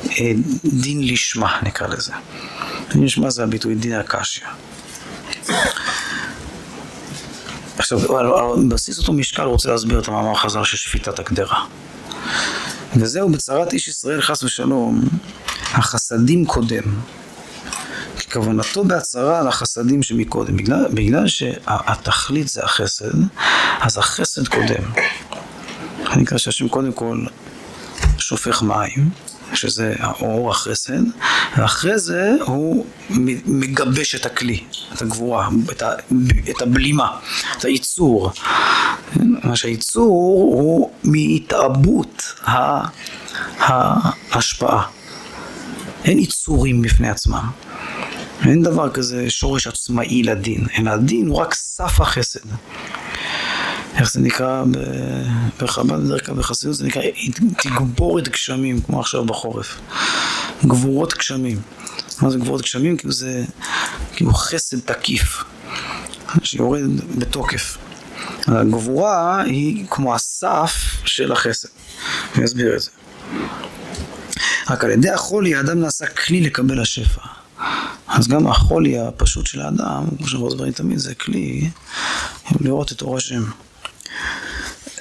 [0.06, 0.32] אה,
[0.66, 2.14] דין לשמה, נקרא לזה.
[2.92, 4.44] דין לשמה זה הביטוי דין הקשיא.
[7.78, 8.28] עכשיו, על
[8.68, 11.66] בסיס אותו משקל רוצה להסביר את המאמר חז"ל של שפיטת הקדרה.
[12.96, 15.02] וזהו בצרת איש ישראל חס ושלום,
[15.74, 16.84] החסדים קודם.
[18.34, 20.58] כוונתו בהצהרה על החסדים שמקודם.
[20.58, 23.12] בגלל, בגלל שהתכלית זה החסד,
[23.80, 24.84] אז החסד קודם.
[26.12, 27.26] אני נקרא שהשם קודם כל
[28.18, 29.10] שופך מים,
[29.56, 31.04] שזה האור, החסד,
[31.58, 32.86] ואחרי זה הוא
[33.46, 34.64] מגבש את הכלי,
[34.94, 35.50] את הגבורה,
[36.50, 37.18] את, הבלימה,
[37.58, 38.32] את הייצור.
[39.16, 42.24] מה שהייצור הוא מהתעבות
[43.60, 44.84] ההשפעה.
[46.06, 47.50] אין ייצורים בפני עצמם.
[48.46, 52.40] אין דבר כזה שורש עצמאי לדין, אלא הדין הוא רק סף החסד.
[53.96, 54.64] איך זה נקרא
[55.60, 57.02] בחב"ד בדרך כלל בחסידות, זה נקרא
[57.64, 59.80] תגבורת גשמים, כמו עכשיו בחורף.
[60.66, 61.62] גבורות גשמים.
[62.22, 62.98] מה זה גבורות גשמים?
[62.98, 63.44] כאילו זה
[64.16, 65.44] כאילו חסד תקיף,
[66.44, 66.82] שיורד
[67.18, 67.78] בתוקף.
[68.48, 70.74] הגבורה היא כמו הסף
[71.06, 71.68] של החסד.
[72.36, 72.90] אני אסביר את זה.
[74.70, 77.22] רק על ידי החולי האדם נעשה כלי לקבל השפע.
[78.08, 81.70] אז גם החולי הפשוט של האדם, כמו שאנחנו מדברים תמיד, זה כלי
[82.62, 83.44] לראות את אור השם.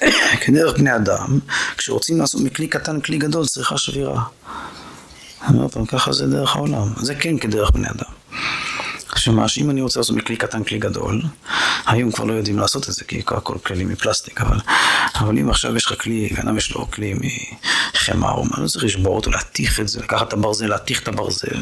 [0.45, 1.39] כדרך בני אדם,
[1.77, 4.23] כשרוצים לעשות מכלי קטן כלי גדול, צריכה שבירה.
[5.47, 6.93] אני אומר פעם, ככה זה דרך העולם.
[6.97, 8.11] זה כן כדרך בני אדם.
[9.15, 11.21] שמה, שאם אני רוצה לעשות מכלי קטן כלי גדול,
[11.85, 14.57] היום כבר לא יודעים לעשות את זה, כי הכל כלי מפלסטיק, אבל,
[15.15, 17.13] אבל אם עכשיו יש לך כלי, אדם יש לו כלי
[17.93, 21.61] מחמר, הוא לא צריך לשבור אותו, להתיך את זה, לקחת את הברזל, להתיך את הברזל,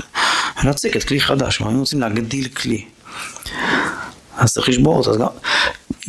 [0.63, 2.85] ולהציג את כלי חדש, אם רוצים להגדיל כלי.
[4.37, 5.27] אז צריך לשבור אותו, אז גם,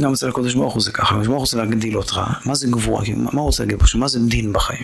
[0.01, 2.67] גם אצל הקודש ברוך הוא זה ככה, הקדוש ברוך הוא רוצה להגדיל אותך, מה זה
[2.67, 4.83] גבורה, מה הוא רוצה להגיד פה, מה זה דין בחיים?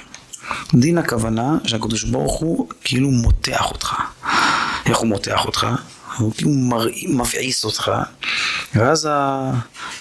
[0.75, 3.95] דין הכוונה שהקדוש ברוך הוא כאילו מותח אותך.
[4.87, 5.67] איך הוא מותח אותך?
[6.19, 6.51] הוא כאילו
[7.09, 7.93] מבעיס אותך,
[8.75, 9.09] ואז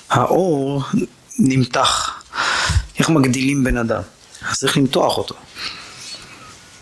[0.10, 0.84] האור
[1.40, 2.24] נמתח.
[3.00, 4.02] איך מגדילים בן אדם?
[4.50, 5.36] אז צריך למתוח אותו.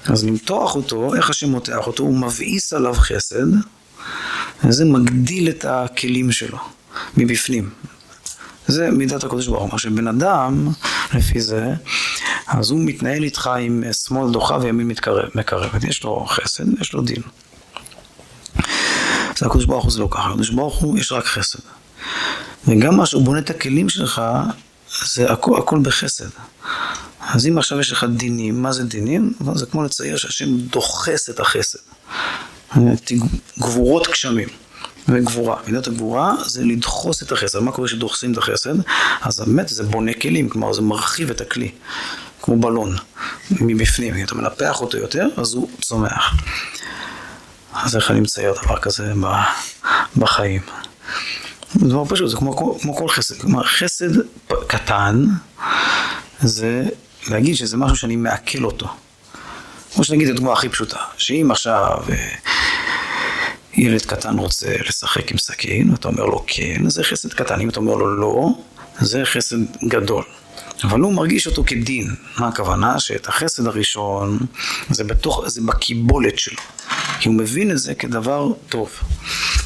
[0.05, 2.03] אז למתוח אותו, איך השם מותח אותו?
[2.03, 3.47] הוא מבעיס עליו חסד,
[4.63, 6.57] וזה מגדיל את הכלים שלו
[7.17, 7.69] מבפנים.
[8.67, 9.79] זה מידת הקודש ברוך הוא.
[9.79, 10.67] שבן אדם,
[11.13, 11.73] לפי זה,
[12.47, 15.83] אז הוא מתנהל איתך עם שמאל דוחה וימין מתקרב, מקרבת.
[15.83, 17.21] יש לו חסד, יש לו דין.
[19.37, 21.59] זה הקדוש ברוך הוא זה לא ככה, הקדוש ברוך הוא יש רק חסד.
[22.67, 24.21] וגם מה שהוא בונה את הכלים שלך,
[25.05, 26.29] זה הכל, הכל בחסד.
[27.21, 29.33] אז אם עכשיו יש לך דינים, מה זה דינים?
[29.55, 31.79] זה כמו לצייר שהשם דוחס את החסד.
[33.59, 34.64] גבורות גשמים.
[35.07, 35.55] וגבורה.
[35.67, 37.59] מידת הגבורה זה לדחוס את החסד.
[37.59, 38.73] מה קורה כשדוחסים את החסד?
[39.21, 41.71] אז באמת זה בונה כלים, כלומר זה מרחיב את הכלי,
[42.41, 42.95] כמו בלון,
[43.51, 44.15] מבפנים.
[44.15, 46.35] אם אתה מנפח אותו יותר, אז הוא צומח.
[47.73, 49.13] אז איך אני מצייר דבר כזה
[50.17, 50.61] בחיים?
[51.73, 53.41] זה דבר פשוט, זה כמו, כמו כל חסד.
[53.41, 54.21] כלומר, חסד
[54.67, 55.25] קטן
[56.39, 56.83] זה
[57.27, 58.87] להגיד שזה משהו שאני מעכל אותו.
[59.93, 62.29] כמו שנגיד הדוגמה הכי פשוטה, שאם עכשיו אה,
[63.77, 67.59] ילד קטן רוצה לשחק עם סכין, ואתה אומר לו כן, זה חסד קטן.
[67.61, 68.49] אם אתה אומר לו לא,
[68.99, 69.57] זה חסד
[69.87, 70.23] גדול.
[70.83, 72.15] אבל הוא מרגיש אותו כדין.
[72.37, 72.99] מה הכוונה?
[72.99, 74.39] שאת החסד הראשון,
[74.89, 76.61] זה בתוך, זה בקיבולת שלו.
[77.19, 78.89] כי הוא מבין את זה כדבר טוב.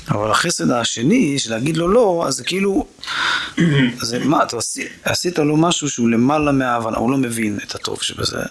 [0.10, 2.86] אבל החסד השני, של להגיד לו לא, אז זה כאילו,
[4.02, 8.02] זה מה, אתה עשית, עשית לו משהו שהוא למעלה מההבנה, הוא לא מבין את הטוב
[8.02, 8.42] שבזה.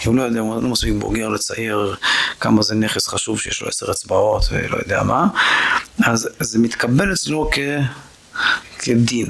[0.00, 1.96] כי הוא לא יודע, הוא לא מספיק בוגר לצייר
[2.40, 5.26] כמה זה נכס חשוב שיש לו עשר אצבעות ולא יודע מה,
[6.04, 7.58] אז זה מתקבל אצלו כ...
[8.84, 9.26] כדין,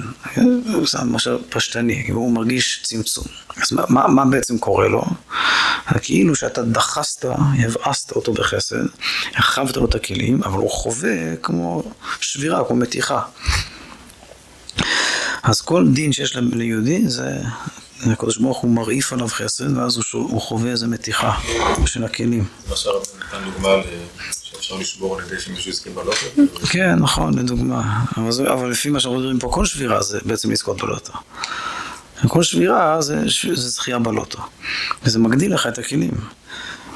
[0.84, 3.24] זה משהו פשטני, הוא מרגיש צמצום.
[3.62, 5.04] אז מה, מה בעצם קורה לו?
[6.02, 7.24] כאילו שאתה דחסת,
[7.58, 8.84] הבאסת אותו בחסד,
[9.34, 11.82] הרחבת לו את הכלים, אבל הוא חווה כמו
[12.20, 13.20] שבירה, כמו מתיחה.
[15.42, 17.40] אז כל דין שיש ליהודי זה
[18.12, 21.32] הקדוש ברוך הוא מרעיף עליו חסד, ואז הוא חווה איזה מתיחה
[21.86, 22.44] של הכלים.
[22.70, 23.68] עכשיו נתן דוגמה
[24.82, 26.66] שאפשר לשבור על ידי שמישהו הסכים בלוטו?
[26.66, 28.04] כן, נכון, לדוגמה.
[28.52, 31.12] אבל לפי מה שאנחנו מדברים פה, כל שבירה זה בעצם לזכות בלוטו.
[32.28, 33.22] כל שבירה זה,
[33.54, 34.38] זה זכייה בלוטו.
[35.02, 36.14] וזה מגדיל לך את הכלים.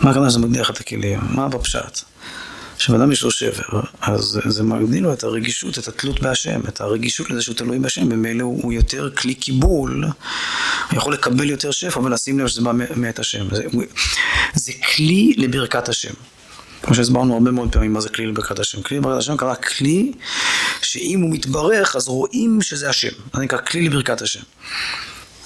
[0.01, 1.21] מה הכוונה שזה מגדיל לך את הכלים?
[1.31, 2.01] מה בפשט?
[2.79, 7.31] כשאדם יש לו שבר, אז זה מגדיל לו את הרגישות, את התלות בהשם, את הרגישות
[7.31, 12.01] לזה שהוא תלוי בהשם, במילא הוא, הוא יותר כלי קיבול, הוא יכול לקבל יותר שפע
[12.01, 13.55] ולשים לב שזה בא מאת השם.
[13.55, 13.65] זה,
[14.55, 16.15] זה כלי לברכת השם.
[16.83, 18.83] כמו שהסברנו הרבה מאוד פעמים מה זה כלי לברכת השם.
[18.83, 20.13] כלי לברכת השם קרה כלי
[20.83, 23.13] שאם הוא מתברך אז רואים שזה השם.
[23.35, 24.41] זה נקרא כלי לברכת השם.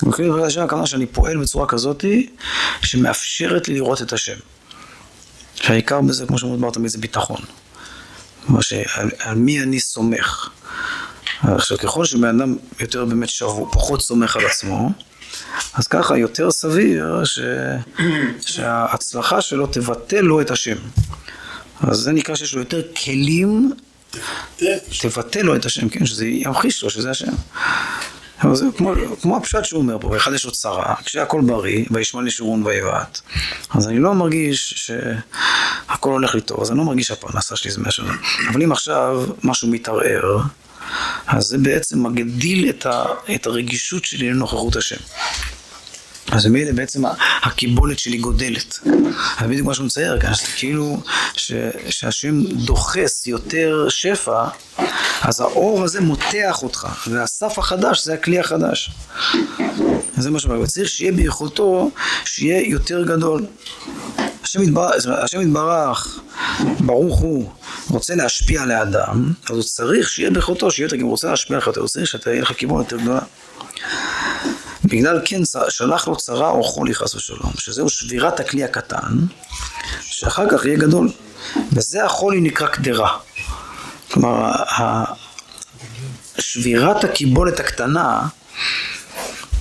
[0.09, 2.31] וכלי לברכת השם הכוונה שאני פועל בצורה כזאתי
[2.83, 4.37] שמאפשרת לי לראות את השם.
[5.55, 7.41] שהעיקר בזה, כמו שמוסבר תמיד, זה ביטחון.
[8.47, 10.49] כלומר שעל על מי אני סומך.
[11.43, 14.91] עכשיו, ככל שבן אדם יותר באמת שבור, פחות סומך על עצמו,
[15.75, 17.39] אז ככה יותר סביר ש...
[18.41, 20.77] שההצלחה שלו תבטא לו את השם.
[21.81, 23.73] אז זה נקרא שיש לו יותר כלים,
[25.01, 27.33] תבטא לו את השם, כן, שזה ימחיש לו שזה השם.
[28.43, 32.23] אבל זה כמו, כמו הפשט שהוא אומר פה, אחד יש לו צרה, כשהכל בריא, וישמע
[32.23, 33.21] לי שורון ויבעט,
[33.71, 37.81] אז אני לא מרגיש שהכל הולך לי טוב, אז אני לא מרגיש שהפרנסה שלי זה
[37.81, 38.17] מהשלום.
[38.51, 40.39] אבל אם עכשיו משהו מתערער,
[41.27, 44.97] אז זה בעצם מגדיל את, ה, את הרגישות שלי לנוכחות השם.
[46.31, 47.03] אז ממילא בעצם
[47.43, 48.79] הקיבולת שלי גודלת.
[49.41, 51.03] זה בדיוק מה שהוא מצייר כאן, שזה כאילו
[51.37, 51.53] ש,
[51.91, 54.45] שהשם דוחס יותר שפע,
[55.23, 58.91] אז האור הזה מותח אותך, והסף החדש זה הכלי החדש.
[60.17, 61.91] זה מה שאומר, צריך שיהיה ביכולתו,
[62.25, 63.47] שיהיה יותר גדול.
[64.53, 66.21] השם יתברך, השם יתברך,
[66.81, 67.51] ברוך הוא,
[67.91, 71.57] רוצה להשפיע על האדם, אז הוא צריך שיהיה ביכולתו, שיהיה יותר, אם הוא רוצה להשפיע
[71.57, 73.21] עליך יותר, הוא צריך שתהיה לך קיבולת יותר גדולה.
[74.85, 79.19] בגלל כן שלח לו צרה או חולי חס ושלום, שזהו שבירת הכלי הקטן,
[80.01, 81.09] שאחר כך יהיה גדול.
[81.73, 83.19] וזה החולי נקרא קדרה.
[84.11, 84.53] כלומר,
[86.39, 88.29] שבירת הקיבולת הקטנה,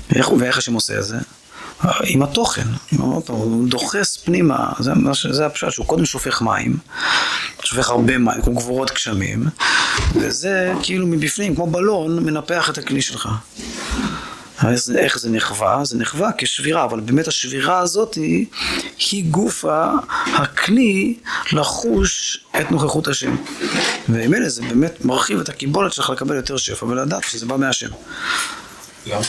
[0.10, 1.18] ואיך השם עושה את זה?
[2.04, 2.68] עם התוכן,
[3.28, 4.92] הוא דוחס פנימה, זה,
[5.32, 6.78] זה הפשט, שהוא קודם שופך מים,
[7.64, 9.46] שופך הרבה מים, כמו גבורות גשמים,
[10.16, 13.30] וזה כאילו מבפנים, כמו בלון, מנפח את הכלי שלך.
[14.58, 15.86] אז איך זה נחווה?
[15.86, 18.46] זה נחווה כשבירה, אבל באמת השבירה הזאת היא,
[19.12, 19.66] היא גוף
[20.34, 21.18] הכלי
[21.52, 23.36] לחוש את נוכחות השם.
[24.10, 27.90] וממילא זה באמת מרחיב את הקיבולת שלך לקבל יותר שפע ולדעת שזה בא מהשם.
[29.06, 29.24] למה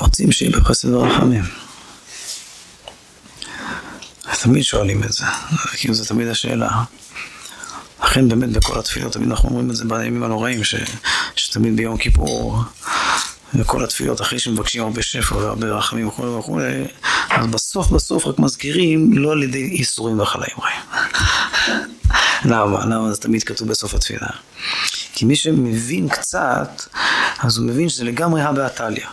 [0.00, 1.42] רוצים שיהיה בחסד ורחמים.
[4.42, 5.24] תמיד שואלים את זה,
[5.76, 6.70] כאילו זו תמיד השאלה.
[8.02, 10.74] לכן באמת בכל התפילות, תמיד אנחנו אומרים את זה בימים הנוראים, ש,
[11.36, 12.62] שתמיד ביום כיפור,
[13.54, 16.84] וכל התפילות אחרי שמבקשים הרבה שפע והרבה רחמים וכולי וכולי,
[17.30, 20.80] אז בסוף בסוף רק מזכירים לא על ידי איסורים וחלאים רעים.
[22.44, 22.84] למה?
[22.84, 24.28] למה זה תמיד כתוב בסוף התפילה?
[25.12, 26.82] כי מי שמבין קצת,
[27.38, 29.06] אז הוא מבין שזה לגמרי הא בהתליא.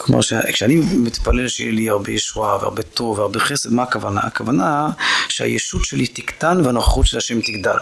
[0.00, 4.20] כלומר, כשאני מתפלל שיהיה לי הרבה ישועה והרבה טוב והרבה חסד, מה הכוונה?
[4.20, 4.90] הכוונה
[5.28, 7.76] שהישות שלי תקטן והנוכחות של השם תגדל.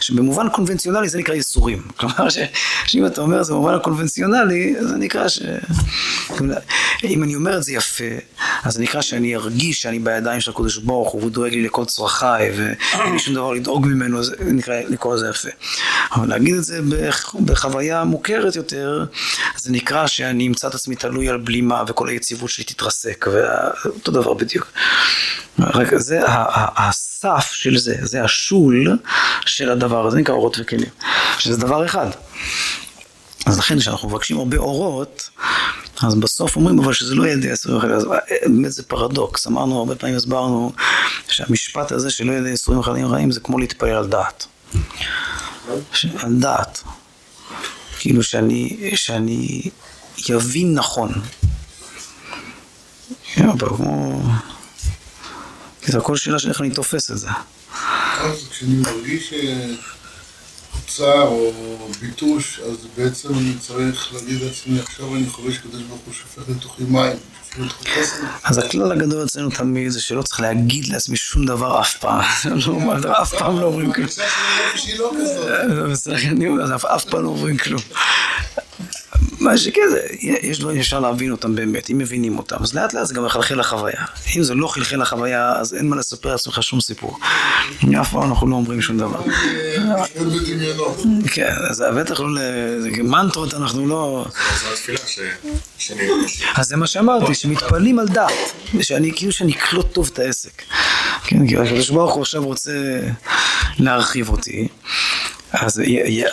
[0.00, 1.82] שבמובן קונבנציונלי זה נקרא ייסורים.
[1.98, 2.38] כלומר, ש,
[2.86, 5.42] שאם אתה אומר זה במובן הקונבנציונלי, זה נקרא ש...
[7.04, 8.04] אם אני אומר את זה יפה,
[8.64, 11.84] אז זה נקרא שאני ארגיש שאני בידיים של הקדוש ברוך הוא, והוא דואג לי לכל
[11.84, 15.48] צרכיי, ואין לי שום דבר לדאוג ממנו, זה נקרא לקרוא לזה יפה.
[16.12, 16.80] אבל להגיד את זה
[17.44, 19.04] בחוויה מוכרת יותר,
[19.56, 24.34] זה נקרא שאני אמצא את עצמי תלוי על בלימה, וכל היציבות שלי תתרסק, ואותו דבר
[24.34, 24.72] בדיוק.
[25.58, 26.20] רק זה
[26.76, 28.98] הסף של זה, זה השול
[29.46, 30.88] של הדבר הזה, נקרא אורות וכלים,
[31.38, 32.06] שזה דבר אחד.
[33.46, 35.30] אז לכן כשאנחנו מבקשים הרבה אורות,
[36.02, 38.06] אז בסוף אומרים אבל שזה לא ילדי עשרים וחלק, אז
[38.42, 40.72] באמת זה פרדוקס, אמרנו הרבה פעמים הסברנו
[41.28, 44.46] שהמשפט הזה שלא ילדי עשרים וחלקים רעים זה כמו להתפלל על דעת.
[46.18, 46.82] על דעת.
[47.98, 49.70] כאילו שאני, שאני
[50.28, 51.12] יבין נכון.
[53.38, 54.22] אבל כמו...
[55.86, 57.28] זה הכל שאלה של איך אני תופס את זה.
[58.50, 59.34] כשאני מרגיש
[60.86, 61.52] צער או
[62.00, 66.82] ביטוש, אז בעצם אני צריך להגיד לעצמי, עכשיו אני חובש קדוש ברוך הוא שופך לתוכי
[66.84, 67.16] מים.
[68.44, 72.24] אז הכלל הגדול אצלנו תמיד זה שלא צריך להגיד לעצמי שום דבר אף פעם.
[73.04, 74.08] לא, אף פעם לא אומרים כלום.
[76.96, 77.82] אף פעם לא אומרים כלום.
[79.44, 79.80] מה שכן,
[80.20, 83.60] יש דברים שאפשר להבין אותם באמת, אם מבינים אותם, אז לאט לאט זה גם מחלחל
[83.60, 84.04] לחוויה.
[84.36, 87.18] אם זה לא חלחל לחוויה, אז אין מה לספר לעצמך שום סיפור.
[88.00, 89.22] אף פעם אנחנו לא אומרים שום דבר.
[91.32, 92.28] כן, אז בטח לא,
[92.98, 94.26] מנטרות אנחנו לא...
[96.54, 98.32] אז זה מה שאמרתי, שמתפללים על דעת,
[98.82, 100.62] שאני כאילו שאני אקלוט טוב את העסק.
[101.24, 102.72] כן, כי הקדוש ברוך הוא עכשיו רוצה
[103.78, 104.68] להרחיב אותי.
[105.52, 105.82] אז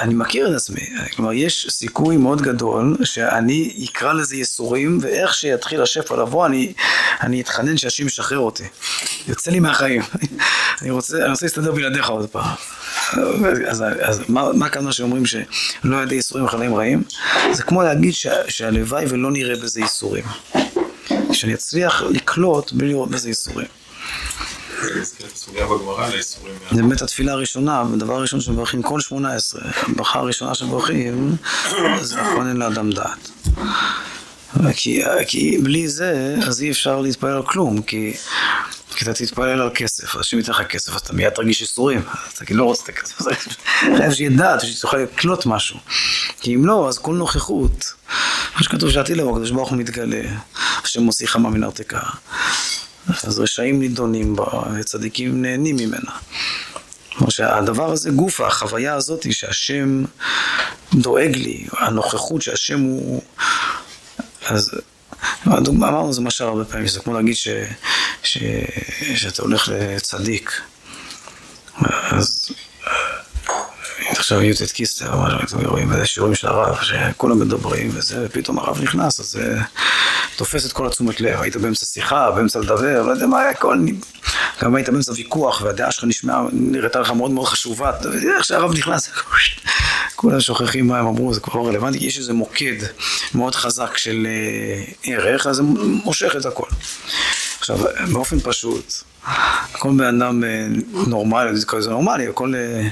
[0.02, 0.82] אני מכיר את עצמי,
[1.16, 6.74] כלומר יש סיכוי מאוד גדול שאני אקרא לזה ייסורים ואיך שיתחיל השפע לבוא אני,
[7.22, 8.64] אני אתחנן שהשם ישחרר אותי,
[9.28, 10.02] יוצא לי מהחיים,
[10.82, 12.56] אני רוצה, אני רוצה להסתדר בלעדיך עוד פעם.
[13.68, 17.04] אז, אז מה, מה כאן מה שאומרים שלא ידי ייסורים וחלאים רעים?
[17.52, 20.24] זה כמו להגיד שה, שהלוואי ולא נראה בזה ייסורים.
[21.34, 23.68] שאני אצליח לקלוט בלי לראות בזה ייסורים.
[26.72, 31.36] זה באמת התפילה הראשונה, הדבר הראשון שמברכים כל שמונה עשרה, הברכה הראשונה שמברכים
[32.02, 33.30] זה נכונן לאדם דעת.
[35.28, 38.14] כי, בלי זה, אז אי אפשר להתפלל על כלום, כי,
[38.96, 42.02] כי אתה תתפלל על כסף, אז ייתן לך כסף, אז אתה מיד תרגיש איסורים,
[42.34, 43.22] אתה כאילו לא רוצה את הכסף,
[43.98, 45.80] חייב שיהיה דעת, שתוכל לקלוט משהו.
[46.42, 47.94] כי אם לא, אז כל נוכחות,
[48.56, 50.22] מה שכתוב שעתיד לבוא, הקדוש ברוך הוא מתגלה,
[50.84, 52.00] השם מוציא חמה מנרתקה.
[53.08, 54.46] אז רשעים נידונים בה,
[54.80, 56.12] וצדיקים נהנים ממנה.
[57.10, 60.04] כלומר שהדבר הזה גופה, החוויה הזאת היא שהשם
[60.94, 63.22] דואג לי, הנוכחות שהשם הוא...
[64.46, 64.72] אז
[65.46, 67.48] הדוגמה, אמרנו זה משל הרבה פעמים, זה כמו להגיד ש,
[68.24, 68.38] ש,
[69.16, 70.62] שאתה הולך לצדיק.
[72.12, 72.50] אז
[74.22, 75.12] עכשיו י"ט קיסטר,
[75.66, 79.58] רואים איזה שיעורים של הרב, שכולם מדברים וזה, ופתאום הרב נכנס, אז זה
[80.36, 81.42] תופס את כל התשומת לב.
[81.42, 83.78] היית באמצע שיחה, באמצע לדבר, לא יודע מה היה, כל...
[84.64, 87.92] גם היית באמצע ויכוח, והדעה שלך נשמעה, נראית לך מאוד מאוד חשובה,
[88.36, 89.10] איך שהרב נכנס,
[90.16, 92.76] כולם שוכחים מה הם אמרו, זה כבר לא רלוונטי, יש איזה מוקד
[93.36, 95.64] מאוד חזק של אה, ערך, אז זה
[96.04, 96.68] מושך את הכל.
[97.60, 97.78] עכשיו,
[98.12, 98.94] באופן פשוט,
[99.72, 100.68] כל בן אדם אה,
[101.08, 102.88] נורמלי, זה נורמלי, כל אה,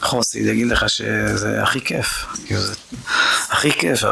[0.00, 2.74] חוסי יגיד לך שזה הכי כיף, כאילו זה
[3.50, 4.04] הכי כיף,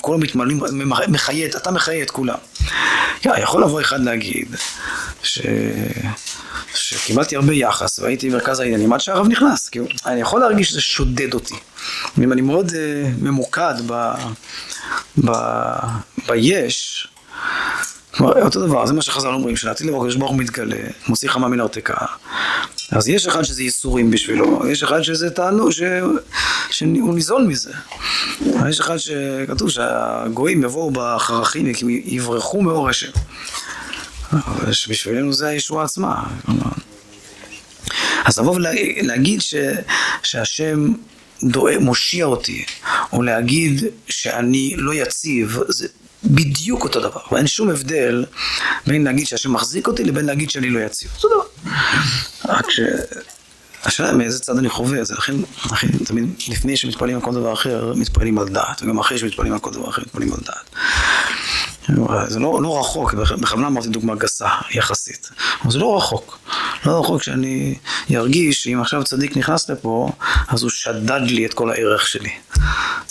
[0.00, 0.60] כולם מתמלאים,
[1.08, 2.36] מחייט, אתה מחייט את כולם.
[3.24, 4.56] יכול לבוא אחד להגיד
[5.22, 5.40] ש...
[6.74, 11.34] שקיבלתי הרבה יחס והייתי מרכז העניינים עד שהרב נכנס, כאילו, אני יכול להרגיש שזה שודד
[11.34, 11.54] אותי.
[12.18, 12.74] אם אני מאוד uh,
[13.22, 14.12] ממוקד ב...
[15.24, 15.30] ב...
[16.28, 17.08] ביש,
[18.20, 20.76] אותו דבר, זה מה שחז"ל אומרים, שלעתיד לבוא הקדוש ברוך הוא מתגלה,
[21.08, 21.94] מוציא חמה מן הרתקה.
[22.90, 25.82] אז יש אחד שזה ייסורים בשבילו, יש אחד שזה תענוג, ש...
[26.70, 27.72] שהוא ניזון מזה.
[28.68, 31.72] יש אחד שכתוב שהגויים יבואו בחרכים,
[32.04, 33.10] יברחו מאור השם.
[34.72, 36.22] שבשבילנו זה הישועה עצמה.
[38.24, 39.54] אז לבוא ולהגיד ש...
[40.22, 40.92] שהשם
[41.42, 42.64] דואג, מושיע אותי,
[43.12, 45.88] או להגיד שאני לא יציב, זה
[46.26, 48.24] בדיוק אותו דבר, ואין שום הבדל
[48.86, 51.10] בין להגיד שהשם מחזיק אותי לבין להגיד שאני לא יציב.
[51.16, 51.72] אותו דבר.
[52.44, 52.80] רק ש...
[53.84, 55.32] השאלה מאיזה צד אני חווה את זה, לכן,
[55.64, 59.58] לכן תמיד לפני שמתפללים על כל דבר אחר, מתפללים על דעת, וגם אחרי שמתפללים על
[59.58, 60.70] כל דבר אחר, מתפללים על דעת.
[62.28, 65.30] זה לא, לא רחוק, בכוונה אמרתי דוגמה גסה יחסית,
[65.62, 66.38] אבל זה לא רחוק.
[66.86, 67.74] לא רחוק שאני
[68.14, 70.10] ארגיש שאם עכשיו צדיק נכנס לפה,
[70.48, 72.30] אז הוא שדד לי את כל הערך שלי.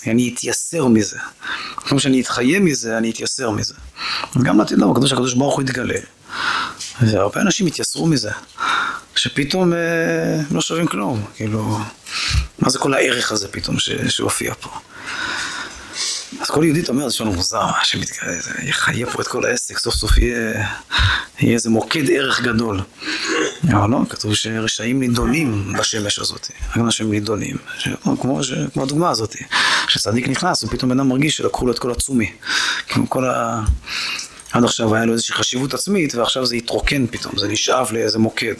[0.08, 1.18] אני אתייסר מזה.
[1.76, 3.74] כמו שאני אתחיה מזה, אני אתייסר מזה.
[4.44, 6.00] גם לעתיד לבוא, הקדוש הקדוש ברוך הוא יתגלה.
[7.02, 8.32] והרבה אנשים התייסרו מזה,
[9.16, 9.78] שפתאום אה,
[10.52, 11.80] לא שווים כלום, כאילו,
[12.60, 13.76] מה זה כל הערך הזה פתאום
[14.10, 14.70] שהופיע פה?
[16.39, 20.67] אז כל יהודית אומרת, יש לנו מוזר, שיחיה פה את כל העסק, סוף סוף יהיה,
[21.39, 22.82] יהיה איזה מוקד ערך גדול.
[23.63, 27.58] אבל לא, כתוב שרשעים נידונים בשמש הזאת, רק אנשים נידונים,
[28.04, 28.39] כמו,
[28.74, 29.36] כמו הדוגמה הזאת,
[29.88, 32.32] שצדיק נכנס ופתאום בן אדם מרגיש שלקחו לו את כל הצומי,
[32.88, 33.63] כאילו כל ה...
[34.56, 38.54] עד עכשיו היה לו איזושהי חשיבות עצמית ועכשיו זה התרוקן פתאום, זה נשאב לאיזה מוקד.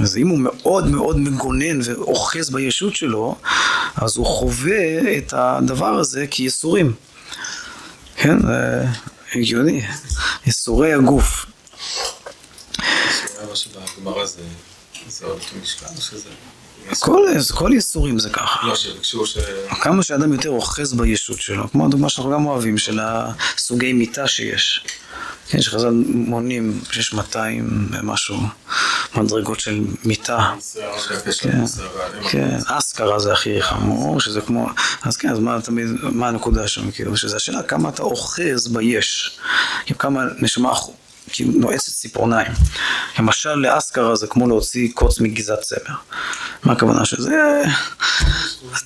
[0.00, 3.36] אז אם הוא מאוד מאוד מגונן ואוחז בישות שלו,
[3.96, 6.94] אז הוא חווה את הדבר הזה כייסורים.
[8.16, 8.84] כן, זה
[9.34, 9.82] הגיוני.
[10.46, 11.46] ייסורי הגוף.
[17.00, 18.66] כל, כל ייסורים זה ככה.
[18.66, 19.38] לא, שביקשו ש...
[19.82, 24.84] כמה שאדם יותר אוחז בישות שלו, כמו הדוגמה שאנחנו גם אוהבים, של הסוגי מיטה שיש.
[25.48, 28.36] כן, שחז"ל מונים שיש 200 ומשהו
[29.16, 30.54] מדרגות של מיטה.
[31.40, 31.64] כן,
[32.30, 34.68] כן, אסכרה זה הכי חמור, שזה כמו...
[35.02, 39.38] אז כן, אז מה תמיד, מה הנקודה שם, כאילו, שזה השאלה כמה אתה אוחז ביש,
[39.86, 40.72] כאילו כמה נשמה
[41.32, 42.52] כאילו נועצת ציפורניים.
[43.18, 45.96] למשל לאסכרה זה כמו להוציא קוץ מגזעת צמר.
[46.64, 47.62] מה הכוונה שזה?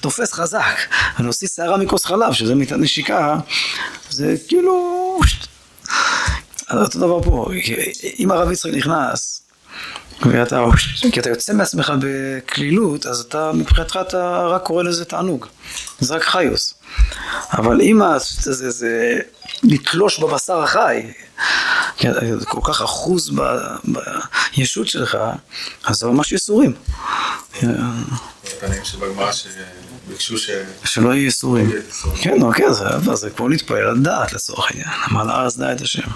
[0.00, 0.76] תופס חזק.
[1.18, 3.36] ולהוציא שערה מכוס חלב, שזה מיטת נשיקה,
[4.10, 5.20] זה כאילו...
[6.80, 7.48] אותו דבר פה,
[8.18, 9.42] אם הרב יצחק נכנס,
[10.26, 10.64] ואתה,
[11.12, 15.46] כי אתה יוצא מעצמך בקלילות, אז אתה, מבחינתך אתה רק קורא לזה תענוג.
[16.00, 16.74] זה רק חיוס.
[17.52, 19.18] אבל אם זה, זה
[19.62, 21.12] לתלוש בבשר החי,
[21.96, 23.30] כי אתה כל כך אחוז
[23.84, 25.18] בישות שלך,
[25.84, 26.72] אז זה ממש ייסורים.
[28.44, 30.50] הפנים שבגמרא שביקשו ש...
[30.84, 31.70] שלא יהיו ייסורים.
[32.20, 32.66] כן, אוקיי,
[33.14, 34.88] זה כמו להתפלל על דעת לצורך העניין.
[35.10, 36.08] אמר לארץ דע את השם.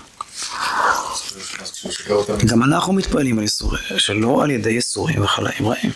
[2.46, 5.92] גם אנחנו מתפעלים על ייסורים, שלא על ידי ייסורים וחלאים רעים.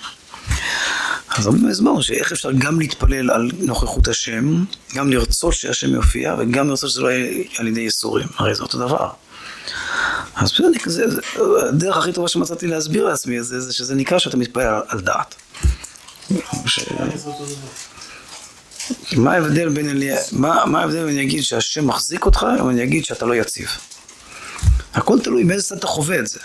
[1.29, 4.65] אז רבי הסברנו שאיך אפשר גם להתפלל על נוכחות השם,
[4.95, 8.79] גם לרצות שהשם יופיע, וגם לרצות שזה לא יהיה על ידי ייסורים, הרי זה אותו
[8.79, 9.11] דבר.
[10.35, 10.69] אז בסדר,
[11.69, 15.35] הדרך הכי טובה שמצאתי להסביר לעצמי זה, זה שזה נקרא שאתה מתפלל על, על דעת.
[16.67, 16.81] ש...
[19.13, 19.89] מה ההבדל בין
[21.09, 23.69] אני אגיד שהשם מחזיק אותך, או אני אגיד שאתה לא יציב?
[24.95, 26.39] הכל תלוי מאיזה צד אתה חווה את זה.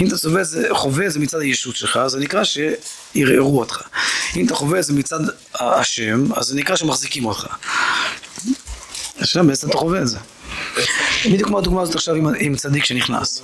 [0.00, 3.60] אם אתה חווה את זה, חווה את זה מצד הישות שלך, אז זה נקרא שערערו
[3.60, 3.82] אותך.
[4.36, 5.20] אם אתה חווה את זה מצד
[5.54, 7.46] השם, אז זה נקרא שמחזיקים אותך.
[9.18, 10.18] השאלה באיזה צד אתה חווה את זה.
[11.24, 13.42] בדיוק כמו הדוגמה הזאת עכשיו עם, עם צדיק שנכנס.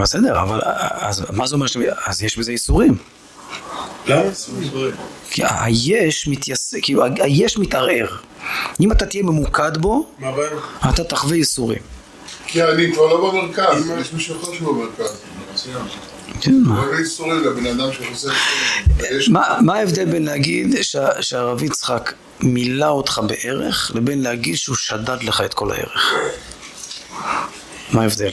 [0.00, 1.66] בסדר, אבל אז מה זה אומר?
[2.06, 2.96] אז יש בזה איסורים.
[4.06, 4.94] למה איסורים?
[5.30, 6.74] כי היש מתייס...
[6.82, 8.16] כאילו היש מתערער.
[8.80, 10.12] אם אתה תהיה ממוקד בו,
[10.88, 11.82] אתה תחווה איסורים.
[12.52, 15.16] כי אני כבר לא במרכז, יש מישהו אחר שבמרכז.
[16.40, 16.54] כן,
[19.28, 19.58] מה?
[19.62, 20.76] מה ההבדל בין להגיד
[21.20, 26.14] שהרב יצחק מילא אותך בערך, לבין להגיד שהוא שדד לך את כל הערך?
[27.92, 28.30] מה ההבדל?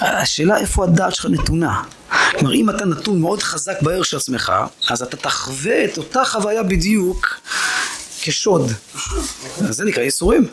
[0.00, 1.82] השאלה איפה הדעת שלך נתונה.
[2.30, 4.52] כלומר, אם אתה נתון מאוד חזק בערך של עצמך,
[4.88, 7.40] אז אתה תחווה את אותה חוויה בדיוק
[8.22, 8.72] כשוד.
[9.58, 10.48] זה נקרא ייסורים.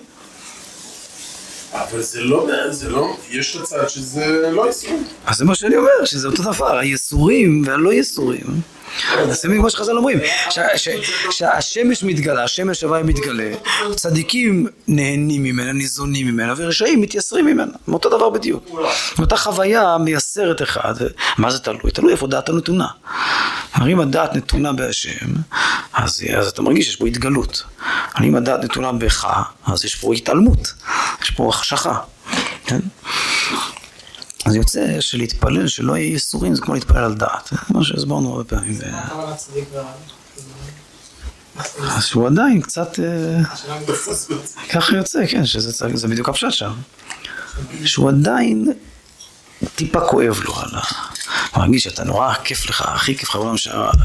[1.73, 5.03] אבל זה לא, זה לא, יש את הצד שזה לא ייסורים.
[5.25, 8.61] אז זה מה שאני אומר, שזה אותו דבר, הייסורים והלא ייסורים.
[9.29, 10.19] זה מה שחז"ל אומרים,
[11.31, 13.51] שהשמש מתגלה, השמש הוואי מתגלה,
[13.95, 18.69] צדיקים נהנים ממנה, ניזונים ממנה, ורשעים מתייסרים ממנה, מאותו דבר בדיוק.
[19.19, 20.93] אותה חוויה מייסרת אחד,
[21.37, 21.91] מה זה תלוי?
[21.93, 22.87] תלוי איפה דעת הנתונה.
[23.73, 25.27] הרי אם הדעת נתונה בהשם,
[25.93, 27.63] אז, אתה מרגיש שיש פה התגלות.
[28.23, 29.27] אם הדעת נתונה בך,
[29.67, 30.73] אז יש פה התעלמות,
[31.21, 31.99] יש פה החשכה.
[32.65, 32.79] כן?
[34.45, 38.43] אז יוצא שלהתפלל שלא יהיה ייסורים זה כמו להתפלל על דעת, זה מה שהסברנו הרבה
[38.43, 38.79] פעמים.
[41.81, 43.39] אז שהוא עדיין קצת, אה,
[44.69, 46.71] ככה יוצא, כן, שזה בדיוק הפשט שם.
[47.85, 48.73] שהוא עדיין
[49.75, 50.81] טיפה כואב לו על ה...
[51.51, 53.57] הוא מרגיש שאתה נורא כיף לך, הכי כיף לך בעולם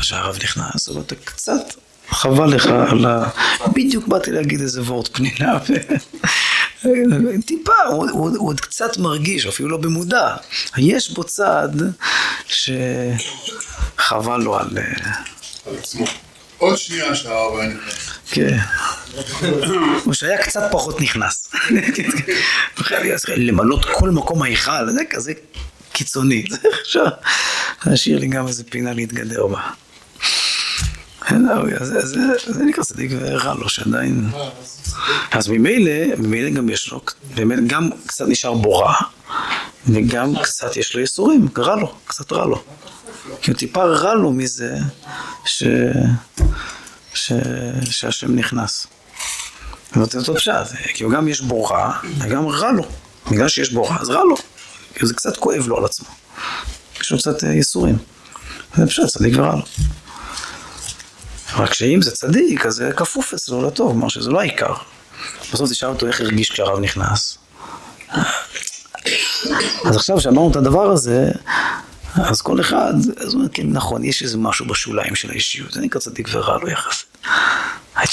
[0.02, 1.62] שהרב נכנס, אבל אתה קצת
[2.11, 3.28] חבל לך על ה...
[3.74, 5.59] בדיוק באתי להגיד איזה וורט פנינה.
[7.47, 10.37] טיפה, הוא, הוא, הוא עוד קצת מרגיש, אפילו לא במודע.
[10.76, 11.68] יש בו צד
[12.47, 14.68] שחבל לו על...
[16.59, 18.09] עוד שנייה שהרב היה נכנס.
[18.30, 18.59] כן.
[20.05, 21.49] הוא שהיה קצת פחות נכנס.
[23.37, 25.32] למלות כל מקום ההיכל, זה כזה
[25.93, 26.45] קיצוני.
[26.82, 27.05] אפשר
[27.87, 29.61] להשאיר לי גם איזה פינה להתגדר בה.
[32.46, 34.30] זה נקרא צדיק ורע לו, שעדיין...
[35.30, 37.00] אז ממילא, ממילא גם יש לו,
[37.34, 38.94] באמת גם קצת נשאר בו רע,
[39.86, 42.62] וגם קצת יש לו ייסורים, רע לו, קצת רע לו.
[43.42, 44.76] כי הוא טיפה רע לו מזה
[45.44, 45.62] ש...
[47.14, 47.32] ש...
[47.90, 48.86] שהשם נכנס.
[49.94, 50.52] זאת אותו פשט,
[50.94, 52.84] כי הוא גם יש בו רע, וגם רע לו.
[53.30, 54.36] בגלל שיש בו רע, אז רע לו.
[54.94, 56.08] כי זה קצת כואב לו על עצמו.
[57.00, 57.98] יש לו קצת ייסורים.
[58.76, 59.62] זה פשט, צדיק ורע לו.
[61.57, 64.74] רק שאם זה צדיק, אז זה כפוף אצלו לטוב, כלומר שזה לא העיקר.
[65.52, 67.38] בסוף תשאל אותו איך הרגיש כשהרב נכנס.
[69.84, 71.30] אז עכשיו שאמרנו את הדבר הזה,
[72.14, 75.80] אז כל אחד, אז הוא אומר, כן, נכון, יש איזה משהו בשוליים של האישיות, זה
[75.80, 77.07] נקרא צדיק ורע לו יחסית.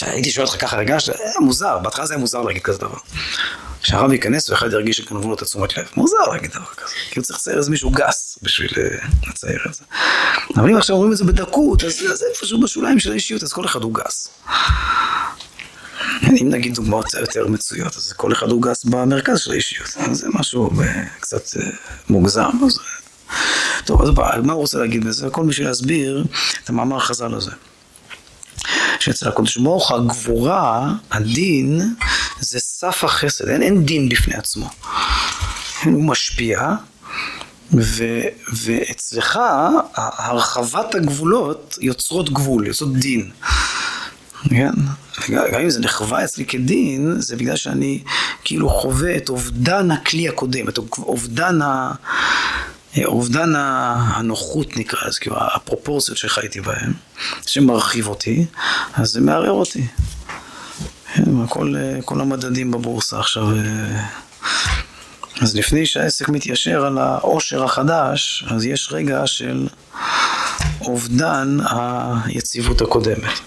[0.02, 0.84] הייתי שואל אותך ככה, אה,
[1.41, 2.98] מוזר, בהתחלה זה היה מוזר להגיד כזה דבר.
[3.84, 5.86] כשהרב ייכנס ואחד ירגיש שגנבו לו את התשומת לב.
[5.96, 6.94] מוזר להגיד דבר כזה.
[7.12, 9.84] כי הוא צריך לצייר איזה מישהו גס בשביל אה, לצייר את זה.
[10.56, 13.66] אבל אם עכשיו אומרים את זה בדקות, אז זה איפשהו בשוליים של האישיות, אז כל
[13.66, 14.28] אחד הוא גס.
[16.42, 19.90] אם נגיד דוגמאות יותר מצויות, אז כל אחד הוא גס במרכז של האישיות.
[20.12, 21.70] זה משהו אה, קצת אה,
[22.10, 22.50] מוגזם.
[23.86, 24.10] טוב, אז
[24.44, 25.28] מה הוא רוצה להגיד בזה?
[25.28, 26.26] הכל בשביל להסביר
[26.64, 27.52] את המאמר החז"ל הזה.
[28.99, 31.95] שאצל הקדוש ברוך הגבורה, הדין,
[32.39, 34.70] זה סף החסד, אין, אין דין בפני עצמו.
[35.84, 36.76] הוא משפיע,
[37.74, 38.04] ו,
[38.54, 39.39] ואצלך
[39.95, 43.32] הרחבת הגבולות יוצרות גבול, יוצרות דין.
[44.49, 44.72] כן?
[45.30, 48.04] גם אם זה נחווה אצלי כדין, זה בגלל שאני
[48.43, 51.93] כאילו חווה את אובדן הכלי הקודם, את אובדן ה...
[53.06, 56.94] אובדן הנוחות נקרא לזה, כאילו הפרופורציות שחייתי בהן,
[57.48, 58.46] שמרחיב אותי,
[58.94, 59.88] אז זה מערער אותי.
[61.14, 61.76] כן, כל,
[62.06, 63.48] כל המדדים בבורסה עכשיו
[65.41, 69.68] אז לפני שהעסק מתיישר על העושר החדש, אז יש רגע של
[70.82, 71.58] אובדן
[72.26, 73.39] היציבות הקודמת.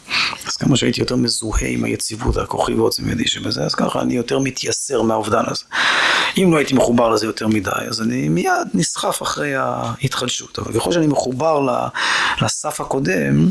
[0.47, 4.39] אז כמה שהייתי יותר מזוהה עם היציבות, הכוחי ועוצם ידי שבזה, אז ככה אני יותר
[4.39, 5.65] מתייסר מהאובדן הזה.
[6.37, 10.59] אם לא הייתי מחובר לזה יותר מדי, אז אני מיד נסחף אחרי ההתחדשות.
[10.59, 11.61] אבל ככל שאני מחובר
[12.43, 13.49] לסף הקודם,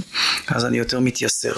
[0.48, 1.54] אז אני יותר מתייסר.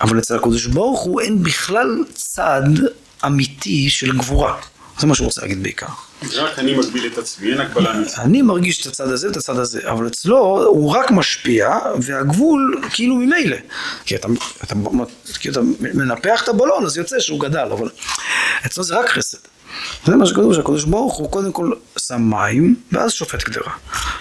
[0.00, 2.62] אבל אצל הקדוש ברוך הוא אין בכלל צד
[3.26, 4.56] אמיתי של גבורה.
[4.98, 5.86] זה מה שהוא רוצה להגיד בעיקר.
[6.32, 8.22] רק אני מגביל את עצמי, אין הגבלה מצד.
[8.22, 13.16] אני מרגיש את הצד הזה ואת הצד הזה, אבל אצלו הוא רק משפיע, והגבול כאילו
[13.16, 13.56] ממילא.
[14.04, 14.28] כי אתה,
[14.64, 14.74] אתה,
[15.40, 17.88] כי אתה מנפח את הבלון, אז יוצא שהוא גדל, אבל
[18.66, 19.38] אצלו זה רק חסד.
[20.06, 23.72] זה מה שכתוב, שהקדוש ברוך הוא קודם כל שם מים, ואז שופט קדרה.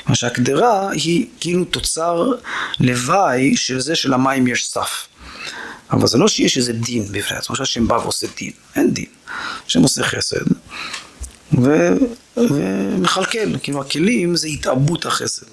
[0.07, 2.31] מה שהקדרה היא כאילו תוצר
[2.79, 5.07] לוואי של זה שלמים יש סף.
[5.91, 9.05] אבל זה לא שיש איזה דין בפני עצמו, שהשם בא ועושה דין, אין דין.
[9.67, 10.45] השם עושה חסד,
[11.61, 11.89] ו...
[12.37, 15.45] ומכלכל, כאילו הכלים זה התעבות החסד.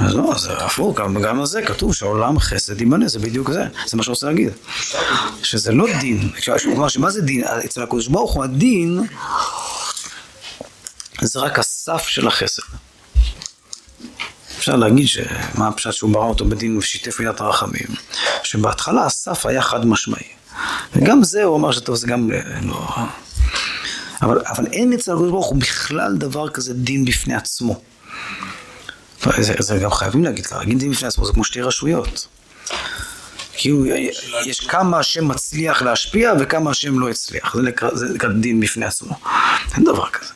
[0.00, 3.96] אז לא, אז הפוך, גם, על זה כתוב שהעולם חסד יימנה, זה בדיוק זה, זה
[3.96, 4.50] מה שרוצה להגיד.
[5.42, 6.30] שזה לא דין,
[6.62, 7.44] כלומר, שמה זה דין?
[7.64, 9.06] אצל הקדוש ברוך הוא הדין
[11.20, 12.62] זה רק הסף של החסד.
[14.58, 17.86] אפשר להגיד שמה הפשט שהוא ברא אותו בדין ושיתף מידת הרחמים,
[18.42, 20.26] שבהתחלה הסף היה חד משמעי.
[20.92, 22.30] וגם זה הוא אמר שטוב, זה גם
[22.62, 22.88] לא...
[24.22, 27.80] אבל, אבל אין אצל הקדוש ברוך הוא בכלל דבר כזה דין בפני עצמו.
[29.38, 32.26] זה, זה גם חייבים להגיד ככה, להגיד דין בפני עצמו זה כמו שתי רשויות.
[33.52, 33.86] כאילו,
[34.46, 37.56] יש כמה השם מצליח להשפיע וכמה השם לא הצליח.
[37.56, 39.14] זה נקרא, זה נקרא דין בפני עצמו.
[39.74, 40.32] אין דבר כזה.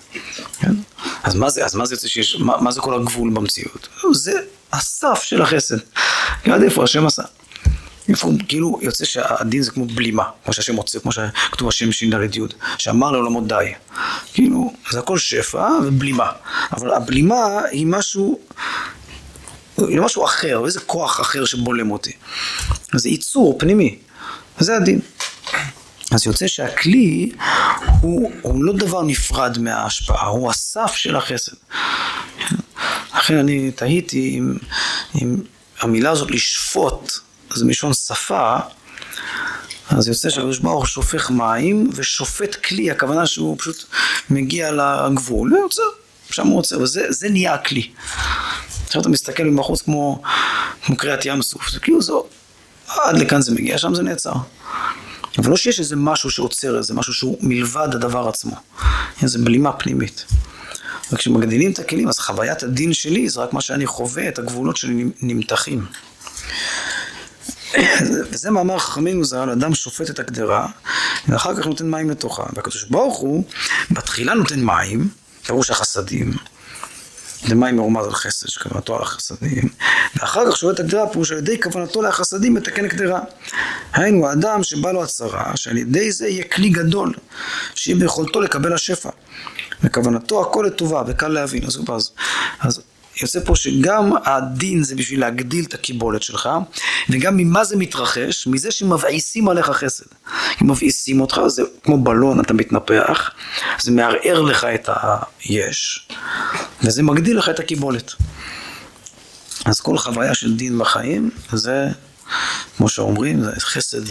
[0.61, 0.75] כן?
[1.23, 3.89] אז מה זה, אז מה זה יוצא שיש, מה, מה זה כל הגבול במציאות?
[4.13, 4.33] זה
[4.73, 5.77] הסף של החסד.
[6.45, 7.23] עד איפה השם עשה.
[8.09, 12.41] איפה, כאילו יוצא שהדין זה כמו בלימה, כמו שהשם רוצה, כמו שכתוב השם ש"ד י',
[12.79, 13.73] שאמר לעולמות די.
[14.33, 16.31] כאילו, זה הכל שפע ובלימה.
[16.73, 18.39] אבל הבלימה היא משהו,
[19.79, 22.13] היא משהו אחר, איזה כוח אחר שבולם אותי.
[22.95, 23.99] זה ייצור פנימי,
[24.59, 25.01] זה הדין.
[26.11, 27.33] אז יוצא שהכלי
[28.01, 31.53] הוא, הוא לא דבר נפרד מההשפעה, הוא הסף של החסד.
[33.17, 34.41] לכן אני תהיתי
[35.15, 35.37] אם
[35.81, 37.13] המילה הזאת לשפוט,
[37.57, 38.57] זה מלשון שפה,
[39.89, 43.85] אז יוצא שהקדוש ברוך הוא שופך מים ושופט כלי, הכוונה שהוא פשוט
[44.31, 45.83] מגיע לגבול ועוצר,
[46.31, 47.91] שם הוא עוצר, וזה נהיה הכלי.
[48.87, 50.23] עכשיו אתה מסתכל מבחוץ כמו,
[50.85, 52.25] כמו קריאת ים סוף, זה כאילו זו,
[52.89, 54.33] עד לכאן זה מגיע, שם זה נעצר.
[55.39, 58.57] אבל לא שיש איזה משהו שעוצר איזה משהו שהוא מלבד הדבר עצמו.
[59.23, 60.25] איזה בלימה פנימית.
[61.13, 65.05] וכשמגדילים את הכלים, אז חוויית הדין שלי זה רק מה שאני חווה, את הגבולות שלי
[65.23, 65.87] נמתחים.
[68.31, 70.67] וזה מאמר חכמינו ז"ל, אדם שופט את הקדרה,
[71.29, 72.43] ואחר כך נותן מים לתוכה.
[72.55, 73.45] והקדוש ברוך הוא,
[73.91, 75.09] בתחילה נותן מים,
[75.47, 76.33] פירוש החסדים,
[77.49, 79.69] למים מרומז על חסד, שכוונתו על החסדים,
[80.17, 83.21] ואחר כך שואל את הגדרה, פירוש על ידי כוונתו לחסדים מתקן גדרה.
[83.93, 87.15] היינו, האדם שבא לו הצהרה, שעל ידי זה יהיה כלי גדול,
[87.75, 89.11] שיהיה ביכולתו לקבל השפע.
[89.85, 91.65] וכוונתו הכל לטובה, וקל להבין.
[91.65, 92.11] אז, אז,
[92.61, 92.81] אז
[93.21, 96.49] יוצא פה שגם הדין זה בשביל להגדיל את הקיבולת שלך,
[97.11, 98.47] וגם ממה זה מתרחש?
[98.47, 100.05] מזה שמבעיסים עליך חסד.
[100.63, 103.31] אם מבעיסים אותך, זה כמו בלון, אתה מתנפח,
[103.81, 104.89] זה מערער לך את
[105.45, 106.09] היש,
[106.83, 108.13] וזה מגדיל לך את הקיבולת.
[109.65, 111.89] אז כל חוויה של דין בחיים, זה,
[112.77, 114.03] כמו שאומרים, זה חסד,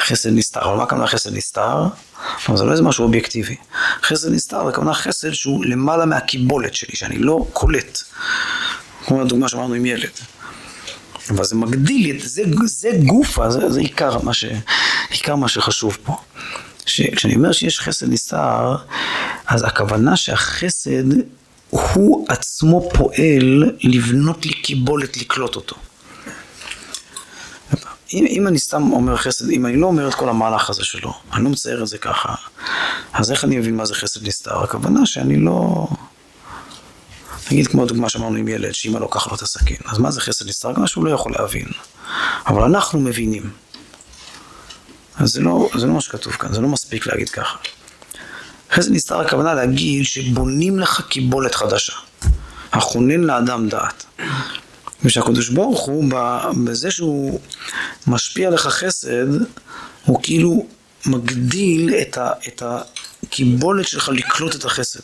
[0.00, 0.60] חסד נסתר.
[0.60, 1.84] אבל מה הכוונה חסד נסתר?
[2.54, 3.56] זה לא איזה משהו אובייקטיבי.
[4.02, 8.02] חסד נסתר, כמובן חסד שהוא למעלה מהקיבולת שלי, שאני לא קולט.
[9.06, 10.10] כמו הדוגמה שאמרנו עם ילד.
[11.30, 14.44] אבל זה מגדיל, זה, זה גופה, זה, זה עיקר, מה ש,
[15.10, 16.16] עיקר מה שחשוב פה.
[16.86, 18.76] כשאני אומר שיש חסד נסתר,
[19.46, 21.04] אז הכוונה שהחסד
[21.70, 25.76] הוא עצמו פועל לבנות לי קיבולת לקלוט אותו.
[28.12, 31.14] אם, אם אני סתם אומר חסד, אם אני לא אומר את כל המהלך הזה שלו,
[31.32, 32.34] אני לא מצייר את זה ככה,
[33.12, 34.62] אז איך אני מבין מה זה חסד נסתר?
[34.62, 35.86] הכוונה שאני לא...
[37.50, 40.48] נגיד כמו הדוגמה שאמרנו עם ילד, שאמא לוקח לו את הסכין, אז מה זה חסד
[40.48, 40.72] נסתר?
[40.72, 41.66] גם שהוא לא יכול להבין.
[42.46, 43.50] אבל אנחנו מבינים.
[45.16, 47.58] אז זה לא, זה לא מה שכתוב כאן, זה לא מספיק להגיד ככה.
[48.72, 51.92] חסד נסתר הכוונה להגיד שבונים לך קיבולת חדשה.
[52.72, 54.04] הכונן לאדם דעת.
[55.04, 56.04] ושהקדוש ברוך הוא,
[56.64, 57.40] בזה שהוא
[58.06, 59.26] משפיע לך חסד,
[60.04, 60.66] הוא כאילו
[61.06, 65.00] מגדיל את, ה, את הקיבולת שלך לקלוט את החסד.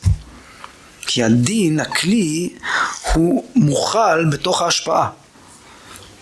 [1.07, 2.51] כי הדין, הכלי,
[3.12, 5.11] הוא מוכל בתוך ההשפעה.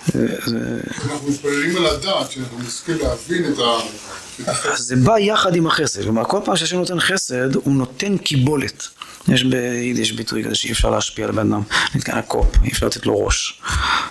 [0.09, 4.77] אנחנו מתפללים על הדעת, שאנחנו נזכה להבין את ה...
[4.77, 8.89] זה בא יחד עם החסד, כלומר כל פעם שהשם נותן חסד, הוא נותן קיבולת.
[9.29, 11.63] יש ביידיש ביטוי כזה שאי אפשר להשפיע על בן אדם,
[11.95, 13.61] נתקן הקופ, אי אפשר לתת לו ראש.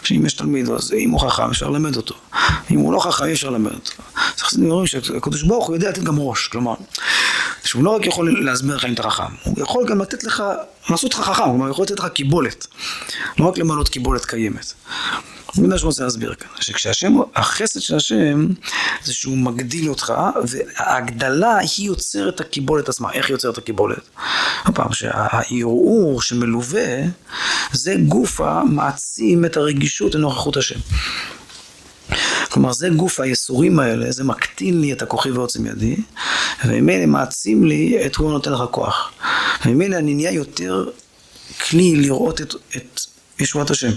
[0.03, 2.15] שאם יש תלמיד, אז אם הוא חכם אפשר ללמד אותו,
[2.71, 3.91] אם הוא לא חכם אי אפשר ללמד אותו.
[4.39, 6.73] חסידים אומרים שהקדוש ברוך הוא יודע לתת גם ראש, כלומר,
[7.63, 10.43] שהוא לא רק יכול להסביר לך אם אתה חכם, הוא יכול גם לתת לך,
[10.89, 12.67] לעשות לך חכם, כלומר הוא יכול לתת לך קיבולת,
[13.39, 14.73] לא רק למלות קיבולת קיימת.
[15.53, 18.47] זה מה שאני רוצה להסביר כאן, שכשהשם, החסד של השם
[19.03, 20.13] זה שהוא מגדיל אותך
[20.47, 24.09] וההגדלה היא יוצרת את הקיבולת עצמה, איך היא יוצרת הקיבולת?
[24.65, 27.01] הפעם שהערעור שמלווה
[27.71, 30.79] זה גופה מעצים את הרגישות לנוכחות השם.
[32.49, 35.95] כלומר זה גוף היסורים האלה, זה מקטין לי את הכוחי ועוצם ידי
[36.65, 39.11] וממילא מעצים לי את הוא נותן לך כוח
[39.65, 40.89] וממילא אני נהיה יותר
[41.69, 43.01] כלי לראות את, את
[43.39, 43.91] ישועת השם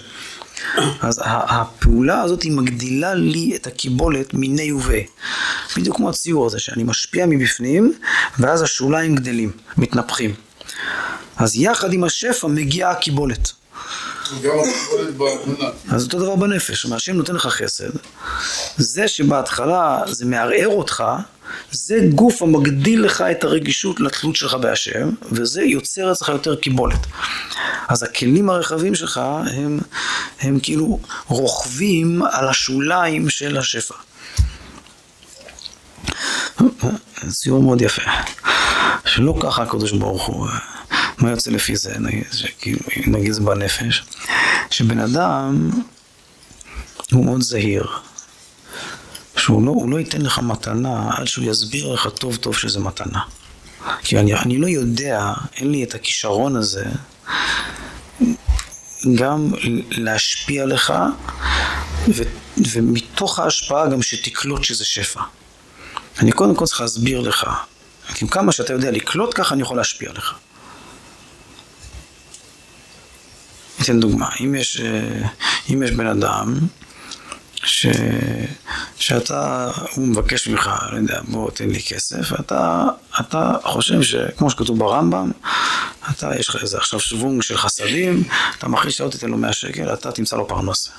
[1.00, 4.98] אז הפעולה הזאת היא מגדילה לי את הקיבולת מיני ובה.
[5.76, 7.92] בדיוק כמו הציור הזה, שאני משפיע מבפנים,
[8.38, 10.34] ואז השוליים גדלים, מתנפחים.
[11.36, 13.52] אז יחד עם השפע מגיעה הקיבולת.
[15.90, 17.90] אז אותו דבר בנפש, מה השם נותן לך חסד,
[18.76, 21.04] זה שבהתחלה זה מערער אותך,
[21.70, 27.06] זה גוף המגדיל לך את הרגישות לתלות שלך בהשם, וזה יוצר אצלך יותר קיבולת.
[27.88, 29.20] אז הכלים הרחבים שלך
[29.56, 29.80] הם,
[30.40, 33.94] הם כאילו רוכבים על השוליים של השפע.
[37.30, 38.02] ציור מאוד יפה.
[39.04, 40.48] שלא ככה הקדוש ברוך הוא,
[41.18, 44.04] מה יוצא לפי זה, נגיד, שכאילו, נגיד זה בנפש,
[44.70, 45.70] שבן אדם
[47.12, 47.86] הוא מאוד זהיר.
[49.36, 53.20] שהוא לא, לא ייתן לך מתנה עד שהוא יסביר לך טוב טוב שזה מתנה.
[54.02, 56.84] כי אני, אני לא יודע, אין לי את הכישרון הזה
[59.14, 59.50] גם
[59.90, 60.92] להשפיע לך
[62.08, 62.22] ו,
[62.72, 65.20] ומתוך ההשפעה גם שתקלוט שזה שפע.
[66.18, 67.46] אני קודם כל צריך להסביר לך,
[68.14, 70.34] כי כמה שאתה יודע לקלוט ככה אני יכול להשפיע לך.
[73.82, 75.28] אתן דוגמה, אם יש, אה,
[75.72, 76.58] אם יש בן אדם
[77.54, 77.86] ש...
[78.96, 82.84] שאתה, הוא מבקש ממך, לא יודע, בוא תן לי כסף, ואתה
[83.20, 85.30] אתה חושב שכמו שכתוב ברמב"ם,
[86.10, 88.24] אתה, יש לך איזה עכשיו שוונג של חסדים,
[88.58, 90.90] אתה מחליט שלא תיתן לו 100 שקל, אתה תמצא לו פרנסה.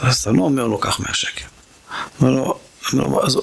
[0.00, 1.44] אז אתה לא אומר לו, קח 100 שקל.
[2.20, 2.58] אומר לו,
[2.92, 3.38] לו, אז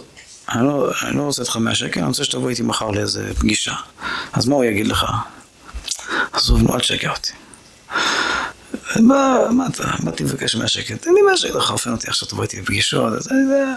[0.49, 3.73] אני לא, אני לא רוצה איתך 100 שקל, אני רוצה שתבוא איתי מחר לאיזה פגישה.
[4.33, 5.05] אז מה הוא יגיד לך?
[6.41, 7.31] עזוב, נו, אל תשגע אותי.
[8.99, 9.83] מה, מה אתה,
[10.19, 13.37] לבקש 100 שקל, תן לי 100 שקל, חרפן אותי עכשיו, תבוא איתי לפגישות, אז אני
[13.41, 13.75] יודע.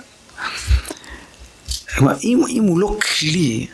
[2.22, 3.66] אם הוא לא כלי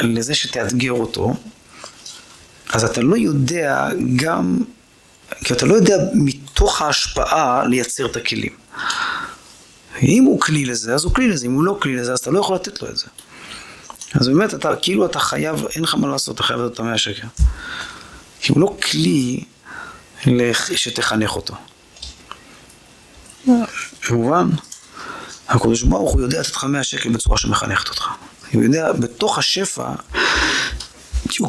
[0.00, 1.34] לזה שתאתגר אותו,
[2.72, 4.58] אז אתה לא יודע גם,
[5.44, 8.52] כי אתה לא יודע מתוך ההשפעה לייצר את הכלים.
[10.02, 12.30] אם הוא כלי לזה, אז הוא כלי לזה, אם הוא לא כלי לזה, אז אתה
[12.30, 13.06] לא יכול לתת לו את זה.
[14.14, 16.98] אז באמת, אתה, כאילו אתה חייב, אין לך מה לעשות, אתה חייב לתת את המאה
[16.98, 17.26] שקל.
[18.40, 19.44] כי הוא לא כלי
[20.76, 21.54] שתחנך אותו.
[24.02, 24.48] כמובן,
[25.48, 28.08] הקדוש ברוך הוא יודע לתת לך מאה שקל בצורה שמחנכת אותך.
[28.52, 29.92] הוא יודע, בתוך השפע,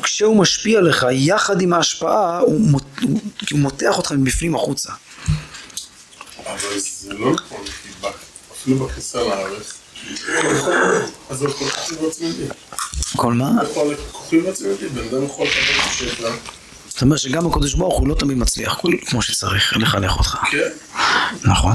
[0.03, 3.19] כשהוא משפיע לך, יחד עם ההשפעה, הוא, מות, הוא,
[3.51, 4.93] הוא מותח אותך מבפנים החוצה.
[6.45, 7.65] אבל זה לא נכון,
[8.51, 9.73] אפילו בכניסה לארץ,
[11.29, 12.29] אז זה כל כך עצמי.
[13.15, 13.51] כל מה?
[14.11, 16.29] כוחי ועצמי, בן אדם יכול לקבל.
[16.87, 20.37] זאת אומרת שגם הקדוש ברוך הוא לא תמיד מצליח, כמו שצריך לחנך אותך.
[20.51, 20.69] כן.
[21.43, 21.73] נכון.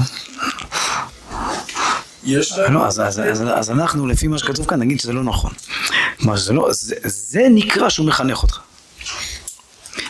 [2.23, 2.73] יש להם...
[2.73, 5.51] לא, אז, אז, אז, אז אנחנו, לפי מה שכתוב כאן, נגיד שזה לא נכון.
[6.17, 8.59] כלומר, לא, זה, זה נקרא שהוא מחנך אותך.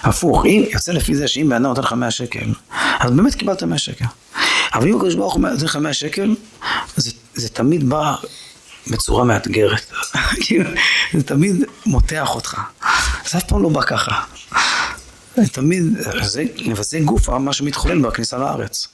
[0.03, 2.53] הפוך, אם יוצא לפי זה שאם בן אדם נותן לך 100 שקל,
[2.99, 4.05] אז באמת קיבלת 100 שקל.
[4.73, 6.35] אבל אם הקדוש ברוך הוא נותן לך 100 שקל,
[6.95, 8.15] זה, זה תמיד בא
[8.87, 9.91] בצורה מאתגרת.
[10.43, 10.69] כאילו,
[11.13, 11.55] זה תמיד
[11.85, 12.59] מותח אותך.
[13.29, 14.23] זה אף פעם לא בא ככה.
[15.51, 15.83] תמיד,
[16.21, 16.43] זה,
[16.81, 18.87] זה גוף מה שמתחולל בכניסה לארץ.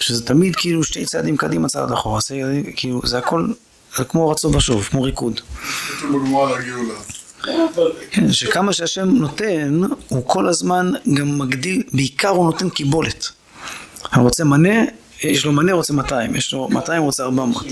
[0.00, 3.46] שזה תמיד כאילו שתי צעדים קדימה, צעד אחורה, זה, כאילו, זה הכל,
[3.96, 5.40] זה כמו רצון בשוב, כמו ריקוד.
[8.10, 13.28] כן, שכמה שהשם נותן, הוא כל הזמן גם מגדיל, בעיקר הוא נותן קיבולת.
[14.12, 14.84] אני רוצה מנה,
[15.22, 17.64] יש לו מנה, רוצה 200, יש לו 200, רוצה 400.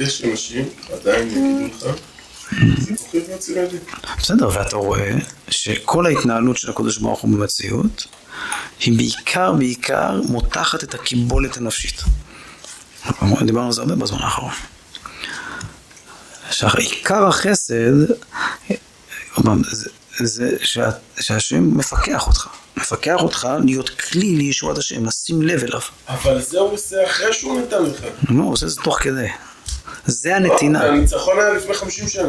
[0.00, 1.96] יש אנשים, עדיין יגידו לך,
[4.18, 5.12] בסדר, ואתה רואה
[5.50, 8.06] שכל ההתנהלות של הקדוש ברוך הוא במציאות
[8.80, 12.02] היא בעיקר בעיקר מותחת את הקיבולת הנפשית.
[13.42, 14.52] דיברנו על זה הרבה בזמן האחרון.
[16.50, 17.92] שעיקר החסד,
[20.18, 20.90] זה, שה,
[21.20, 22.48] שהשם מפקח אותך.
[22.76, 25.80] מפקח אותך להיות כלי לישועת השם, לשים לב אליו.
[26.08, 28.00] אבל זה הוא עושה אחרי שהוא נתן לך.
[28.30, 29.28] לא, הוא עושה את זה תוך כדי.
[30.06, 30.84] זה הנתינה.
[30.84, 32.28] הניצחון היה לפני 50 שנה.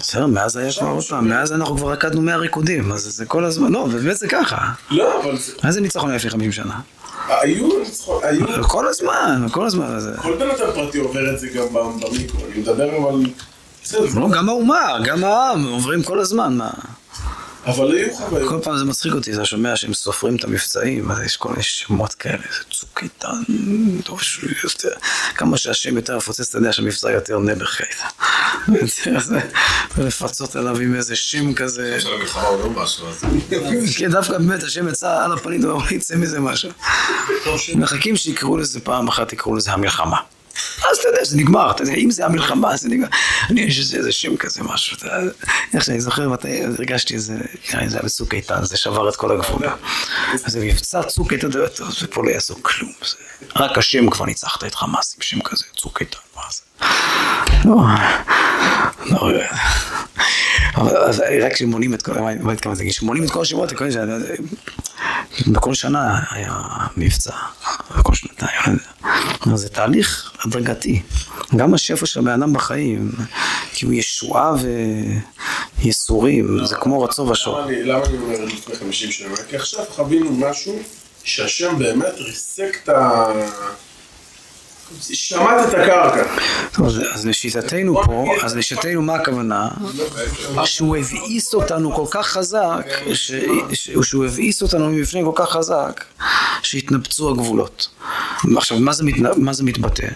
[0.00, 3.44] בסדר, מאז היה כבר עוד פעם, מאז אנחנו כבר רקדנו 100 ריקודים, אז זה כל
[3.44, 4.56] הזמן, לא, באמת זה ככה.
[4.90, 5.52] לא, אבל זה...
[5.64, 6.80] מה זה ניצחון לפני 50 שנה?
[7.28, 8.64] היו ניצחון, היו...
[8.68, 9.98] כל הזמן, כל הזמן.
[10.22, 13.20] כל בן אדם פרטי עובר את זה גם במיקרו, אני מדבר אבל...
[14.14, 16.70] לא, גם האומה, גם העם, עוברים כל הזמן, מה?
[17.68, 18.48] אבל היו חוויות.
[18.48, 21.62] כל פעם זה מצחיק אותי, אתה שומע שהם סופרים את המבצעים, אז יש כל מיני
[21.62, 23.42] שמות כאלה, זה צוק איתן,
[24.04, 24.88] טוב שהוא יותר,
[25.34, 28.04] כמה שהשם יותר מפוצץ, אתה יודע שהמבצע יותר נעבך הייתה.
[29.96, 31.98] ולפצות עליו עם איזה שם כזה.
[32.04, 32.18] לא.
[33.98, 36.70] כן, דווקא באמת, השם יצא על הפנים, הוא אומר, יצא מזה משהו.
[37.76, 40.16] מחכים שיקראו לזה פעם אחת, יקראו לזה המלחמה.
[40.90, 43.06] אז אתה יודע, זה נגמר, אתה יודע, אם זה המלחמה, זה נגמר.
[43.50, 45.32] אני, יש איזה איזה שם כזה, משהו, אתה יודע,
[45.74, 47.34] איך שאני זוכר מתי הרגשתי איזה,
[47.70, 49.66] נראה לי זה היה בצוק איתן, זה שבר את כל הגבול.
[50.44, 52.92] אז זה מבצע צוק איתן, אתה יודע, טוב, זה פה לא יעשו כלום.
[53.08, 53.16] זה-
[53.56, 56.62] רק השם כבר ניצחת את חמאס עם שם כזה, צוק איתן, מה זה?
[57.64, 57.76] לא,
[59.10, 59.40] לא, אבל
[60.76, 62.90] אז רק כשמונים את כל, מה מה התכוונתי?
[62.90, 63.44] כשמונים את כל
[63.74, 64.16] כל השנה,
[65.46, 66.52] בכל שנה היה
[66.96, 67.32] מבצע,
[67.98, 68.78] בכל שנתיים,
[69.46, 69.52] לא.
[69.52, 71.02] אז זה תהליך הדרגתי.
[71.56, 73.12] גם השפע של הבן אדם בחיים,
[73.74, 74.54] כאילו ישועה
[75.78, 77.58] וייסורים, זה כמו רצו ושור.
[77.60, 79.28] למה אני- למה אני אומר לפני 50 שנה?
[79.48, 80.78] כי עכשיו חווינו משהו
[81.24, 83.32] שהשם באמת ריסק את ה...
[85.00, 86.24] שמט את הקרקע.
[86.86, 89.68] אז- לשיטתנו פה, אז לשיטתנו מה הכוונה?
[90.64, 92.86] שהוא הבאיס אותנו כל כך חזק,
[94.02, 96.04] שהוא הבאיס אותנו מבפנים כל כך חזק,
[96.62, 97.88] שהתנפצו הגבולות.
[98.56, 98.78] עכשיו,
[99.36, 100.06] מה זה, מתבטא?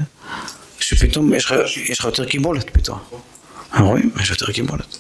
[0.81, 1.51] שפתאום יש
[2.01, 2.99] לך יותר קיבולת פתאום.
[3.81, 4.11] רואים?
[4.21, 4.99] יש יותר קיבולת.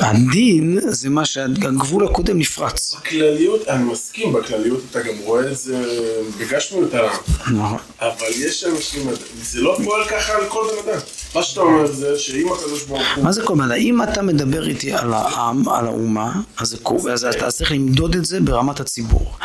[0.00, 2.94] הדין זה מה שהגבול הקודם נפרץ.
[2.94, 5.98] בכלליות, אני מסכים, בכלליות אתה גם רואה את זה
[6.38, 7.14] בגשמיות העולם.
[7.52, 7.78] נכון.
[8.00, 9.10] אבל יש אנשים,
[9.42, 11.00] זה לא פועל ככה על כל בן אדם.
[11.34, 13.24] מה שאתה אומר זה שאם הקדוש ברוך הוא...
[13.24, 13.76] מה זה כל מיני?
[13.76, 18.80] אם אתה מדבר איתי על העם, על האומה, אז אתה צריך למדוד את זה ברמת
[18.80, 19.36] הציבור.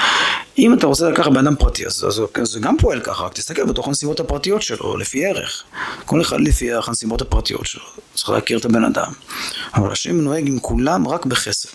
[0.58, 2.06] אם אתה רוצה לקחת בן אדם פרטי, אז,
[2.44, 5.64] זה גם פועל ככה, רק תסתכל בתוך הנסיבות הפרטיות שלו, לפי ערך.
[6.06, 7.84] כל אחד לפי ערך הנסיבות הפרטיות שלו.
[8.14, 9.12] צריך להכיר את הבן אדם.
[9.74, 11.70] אבל השם נוהג עם כולם רק בחסד.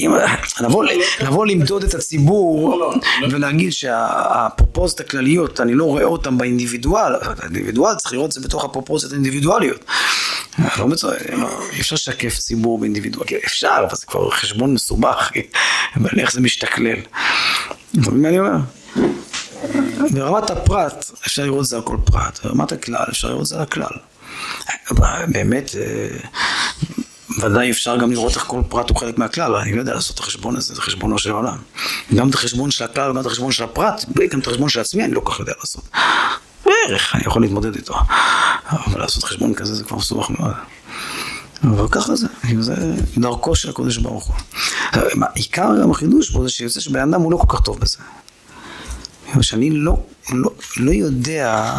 [0.00, 0.12] אם,
[0.60, 0.84] לבוא,
[1.20, 3.28] לבוא למדוד את הציבור לא, לא.
[3.30, 9.12] ולהגיד שהפרופוזיות הכלליות, אני לא רואה אותן באינדיבידואל, האינדיבידואל צריך לראות את זה בתוך הפרופוזיות
[9.12, 9.84] האינדיבידואליות.
[10.78, 11.16] לא מצוין,
[11.72, 15.30] אי אפשר לשקף ציבור באינדיבידואל, כאילו, אפשר, אבל זה כבר חשבון מסובך,
[15.96, 16.96] אבל איך זה משתכלל.
[18.00, 18.56] אתה מבין מה אני אומר?
[20.10, 23.56] ברמת הפרט אפשר לראות את זה על כל פרט, ברמת הכלל אפשר לראות את זה
[23.56, 23.96] על הכלל.
[25.28, 26.08] באמת, אה,
[27.40, 30.20] ודאי אפשר גם לראות איך כל פרט הוא חלק מהכלל, אני לא יודע לעשות את
[30.20, 31.56] החשבון הזה, זה חשבונו של העולם.
[32.14, 35.04] גם את החשבון של הכלל, גם את החשבון של הפרט, גם את החשבון של עצמי
[35.04, 35.84] אני לא כל כך יודע לעשות.
[36.64, 37.94] בערך, אני יכול להתמודד איתו.
[38.70, 40.54] אבל לעשות חשבון כזה זה כבר מסובך מאוד.
[41.64, 42.26] אבל ככה זה,
[42.60, 42.74] זה
[43.18, 44.36] דרכו של הקודש ברוך הוא.
[45.34, 47.98] עיקר גם החידוש פה זה שיוצא שבן אדם הוא לא כל כך טוב בזה.
[49.40, 51.74] שאני לא, לא, לא יודע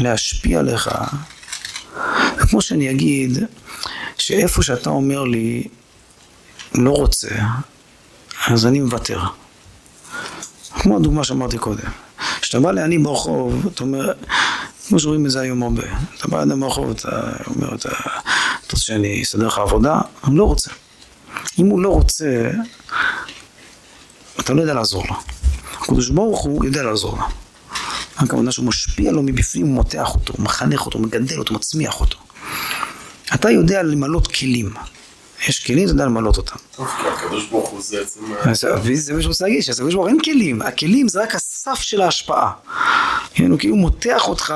[0.00, 0.90] להשפיע עליך,
[2.38, 3.38] כמו שאני אגיד
[4.20, 5.68] שאיפה שאתה אומר לי
[6.74, 7.28] לא רוצה,
[8.46, 9.20] אז אני מוותר.
[10.70, 11.90] כמו הדוגמה שאמרתי קודם.
[12.40, 14.12] כשאתה בא לעני ברחוב, אתה אומר,
[14.88, 15.82] כמו שרואים את זה היום הרבה,
[16.16, 17.08] אתה בא לאדם ברחוב, אתה
[17.46, 17.88] אומר, אתה,
[18.62, 20.00] רוצה שאני אסדר לך עבודה?
[20.24, 20.70] אני לא רוצה.
[21.58, 22.50] אם הוא לא רוצה,
[24.40, 25.14] אתה לא יודע לעזור לו.
[25.72, 27.24] הקדוש ברוך הוא יודע לעזור לו.
[28.16, 32.00] הכוונה שהוא משפיע לו מבפנים, הוא מותח אותו, הוא מחנך אותו, הוא מגדל אותו, מצמיח
[32.00, 32.18] אותו.
[33.34, 34.74] אתה יודע למלות כלים.
[35.48, 36.56] יש כלים, אתה יודע למלות אותם.
[36.76, 38.20] טוב, כי הקדוש ברוך הוא זה עצם...
[38.94, 42.00] זה מה שהוא רוצה להגיד, שהקדוש ברוך הוא אין כלים, הכלים זה רק הסף של
[42.00, 42.52] ההשפעה.
[43.38, 44.54] הוא כאילו מותח אותך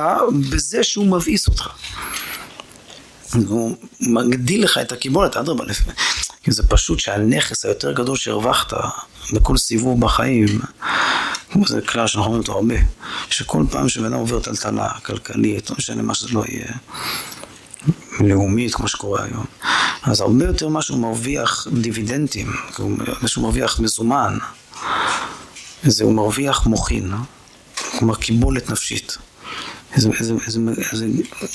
[0.51, 1.69] בזה שהוא מבאיס אותך.
[3.49, 5.65] הוא מגדיל לך את הקיבולת, אדרבה,
[6.43, 8.73] כי זה פשוט שהנכס היותר גדול שהרווחת
[9.33, 10.61] בכל סיבוב בחיים,
[11.67, 12.75] זה כלל שאנחנו אומרים אותו הרבה,
[13.31, 16.73] שכל פעם שבן אדם עובר טלטלה כלכלית, לא משנה מה שזה לא יהיה,
[18.21, 19.45] לאומית, כמו שקורה היום.
[20.03, 22.53] אז הרבה יותר מה שהוא מרוויח דיבידנדים,
[23.23, 24.39] מה שהוא מרוויח מזומן,
[25.83, 27.13] זה הוא מרוויח מוחין,
[27.99, 29.19] כלומר קיבולת נפשית.
[29.95, 30.61] איזה, איזה, איזה,
[30.93, 31.07] איזה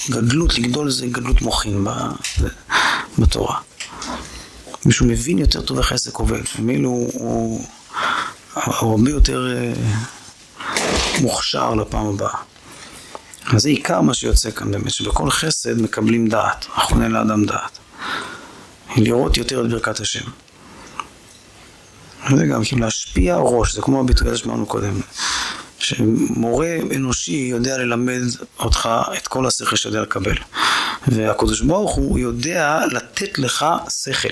[0.09, 2.43] גדלות, לגדול זה גדלות מוחין ב-
[3.19, 3.59] בתורה.
[4.85, 7.65] מישהו מבין יותר טוב איך העסק עובד, ממילא הוא, הוא,
[8.53, 9.73] הוא הרבה יותר אה,
[11.21, 12.35] מוכשר לפעם הבאה.
[13.45, 17.79] אז זה עיקר מה שיוצא כאן באמת, שבכל חסד מקבלים דעת, אחרונה לאדם דעת.
[18.95, 20.25] לראות יותר את ברכת השם.
[22.35, 25.01] זה גם כאילו להשפיע ראש, זה כמו הביטוי הזה שאמרנו קודם,
[25.79, 28.21] שמורה אנושי יודע ללמד
[28.59, 30.35] אותך את כל השכל שאתה יודע לקבל.
[31.07, 33.65] והקדוש ברוך הוא יודע לתת לך
[34.03, 34.27] שכל,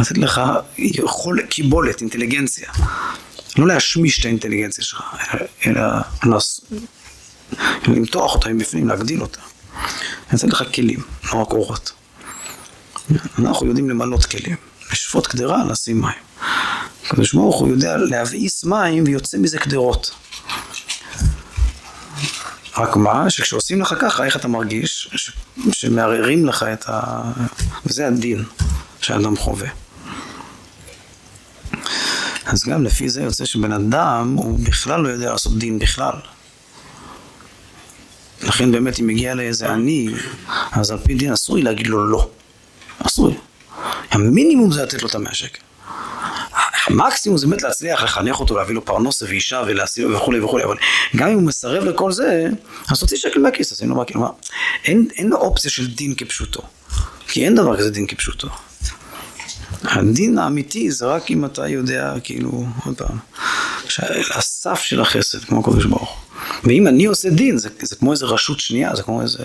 [0.00, 0.40] לתת לך
[0.78, 2.68] יכול, קיבולת, אינטליגנציה.
[3.58, 5.02] לא להשמיש את האינטליגנציה שלך,
[5.66, 5.82] אלא.
[7.88, 9.40] למתוח אותה מבפנים, להגדיל אותה.
[10.32, 11.92] לתת לך כלים, לא רק אורות.
[13.38, 14.56] אנחנו יודעים למלות כלים,
[14.92, 16.12] לשפוט קדרה, לשים מים.
[17.06, 20.10] הקדוש ברוך הוא יודע להבעיס מים ויוצא מזה קדרות.
[22.76, 25.10] רק מה, שכשעושים לך ככה, איך אתה מרגיש?
[25.16, 25.30] ש...
[25.72, 27.22] שמערערים לך את ה...
[27.86, 28.44] וזה הדין
[29.00, 29.68] שהאדם חווה.
[32.46, 36.14] אז גם לפי זה יוצא שבן אדם, הוא בכלל לא יודע לעשות דין בכלל.
[38.42, 40.08] לכן באמת אם מגיע לאיזה עני,
[40.72, 42.30] אז על פי דין אסור לי להגיד לו לא.
[43.06, 43.34] אסור לי.
[44.10, 45.60] המינימום זה לתת לו את המאה שקל.
[46.86, 50.76] המקסימום זה באמת להצליח לחנך אותו, להביא לו פרנוסה ואישה ולהסיע וכולי וכולי, אבל
[51.16, 52.48] גם אם הוא מסרב לכל זה,
[52.90, 54.28] אז תוציא שקל מהכיס, אז אין לו מה,
[54.84, 56.62] אין, אין אופציה של דין כפשוטו,
[57.28, 58.48] כי אין דבר כזה דין כפשוטו.
[59.82, 63.18] הדין האמיתי זה רק אם אתה יודע, כאילו, עוד פעם,
[64.34, 66.24] הסף של החסד, כמו הקדוש ברוך.
[66.64, 69.44] ואם אני עושה דין, זה, זה כמו איזה רשות שנייה, זה כמו איזה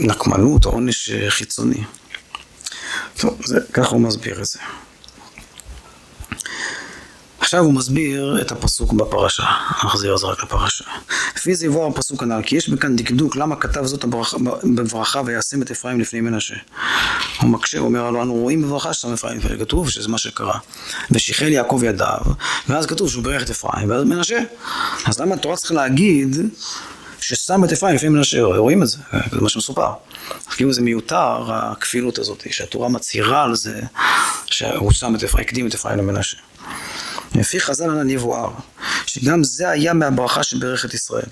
[0.00, 1.84] נקמנות עונש חיצוני.
[3.16, 4.58] טוב, זה, ככה הוא מסביר את זה.
[7.42, 9.42] עכשיו הוא מסביר את הפסוק בפרשה,
[9.84, 10.84] נחזיר אז רק לפרשה.
[11.36, 14.04] לפי זה יבוא הפסוק הנ"ל, כי יש בכאן דקדוק למה כתב זאת
[14.64, 16.54] בברכה וישם את אפרים לפני מנשה.
[17.40, 20.58] הוא מקשה, הוא אומר, אנו רואים בברכה ששם אפרים, וכתוב שזה מה שקרה.
[21.10, 22.20] ושיחל יעקב ידיו,
[22.68, 24.38] ואז כתוב שהוא בירך את אפרים, ואז מנשה.
[25.06, 26.36] אז למה התורה צריכה להגיד
[27.34, 28.98] ששם את אפרים לפני מנשה, רואים את זה,
[29.30, 29.92] זה מה שמסופר.
[30.50, 33.80] כאילו זה מיותר הכפילות הזאת, שהתורה מצהירה על זה
[34.46, 36.36] שהוא שם את אפרים, הקדים את אפרים למנשה.
[37.34, 38.50] לפי חז"ל הנ"ל יבואר,
[39.06, 41.26] שגם זה היה מהברכה שברך את ישראל.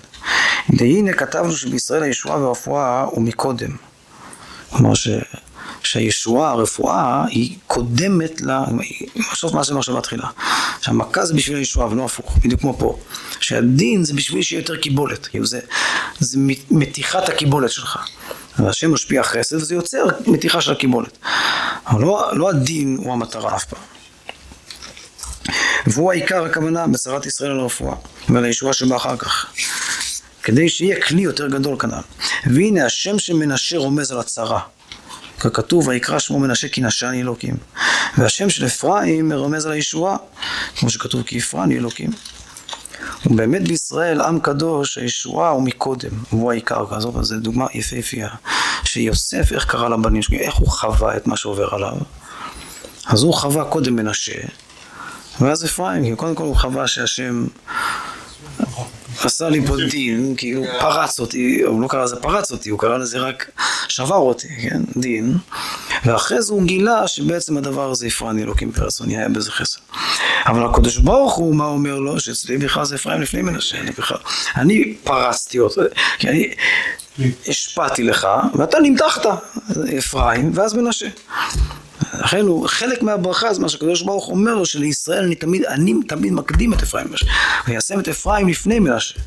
[0.77, 3.75] והנה כתבנו שבישראל הישועה והרפואה הוא מקודם.
[4.69, 5.07] כלומר ש...
[5.83, 8.51] שהישועה, הרפואה, היא קודמת ל...
[9.53, 10.27] מה זה מחשבה תחילה.
[10.81, 12.99] שהמכה זה בשביל הישועה ולא הפוך, בדיוק כמו פה.
[13.39, 15.59] שהדין זה בשביל שיהיה יותר קיבולת, כאילו זה,
[16.19, 16.39] זה
[16.71, 17.99] מתיחת הקיבולת שלך.
[18.59, 21.17] והשם משפיע חסד וזה יוצר מתיחה של הקיבולת.
[21.87, 23.81] אבל לא, לא הדין הוא המטרה אף פעם.
[25.87, 27.95] והוא העיקר הכוונה בצרת ישראל על הרפואה
[28.29, 29.45] ועל הישועה שבא אחר כך.
[30.43, 32.01] כדי שיהיה כלי יותר גדול כנ"ל.
[32.45, 34.59] והנה השם של מנשה רומז על הצרה.
[35.41, 37.55] ככתוב ויקרא שמו מנשה כי נשני אלוקים.
[38.17, 40.17] והשם של אפרים מרמז על הישועה,
[40.75, 42.09] כמו שכתוב כי אפרני אלוקים.
[43.25, 48.29] ובאמת בישראל עם קדוש, הישועה הוא מקודם, והוא העיקר, עזוב, זו דוגמה יפהפייה,
[48.83, 51.97] שיוסף, איך קרא לבנים שלו, איך הוא חווה את מה שעובר עליו.
[53.05, 54.41] אז הוא חווה קודם מנשה,
[55.41, 57.45] ואז אפרים, קודם כל הוא חווה שהשם
[59.23, 62.97] עשה לי פה דין, כאילו פרץ אותי, הוא לא קרא לזה פרץ אותי, הוא קרא
[62.97, 63.49] לזה רק
[63.87, 65.37] שבר אותי, כן, דין.
[66.05, 69.79] ואחרי זה הוא גילה שבעצם הדבר הזה הפרעני אלוקים פרצוני, היה בזה חסד.
[70.45, 72.19] אבל הקדוש ברוך הוא, מה אומר לו?
[72.19, 74.17] שאצלי בכלל זה אפרים לפני מנשה, אני בכלל,
[74.55, 75.81] אני פרצתי אותו,
[76.19, 76.53] כי אני
[77.47, 79.25] השפעתי לך, ואתה נמתחת,
[79.97, 81.07] אפרים, ואז מנשה.
[82.13, 85.93] לכן הוא, חלק מהברכה זה מה שהקדוש ברוך הוא אומר לו שלישראל אני תמיד, אני
[86.07, 87.07] תמיד מקדים את אפרים
[87.67, 89.19] וישם את אפרים לפני מנשה.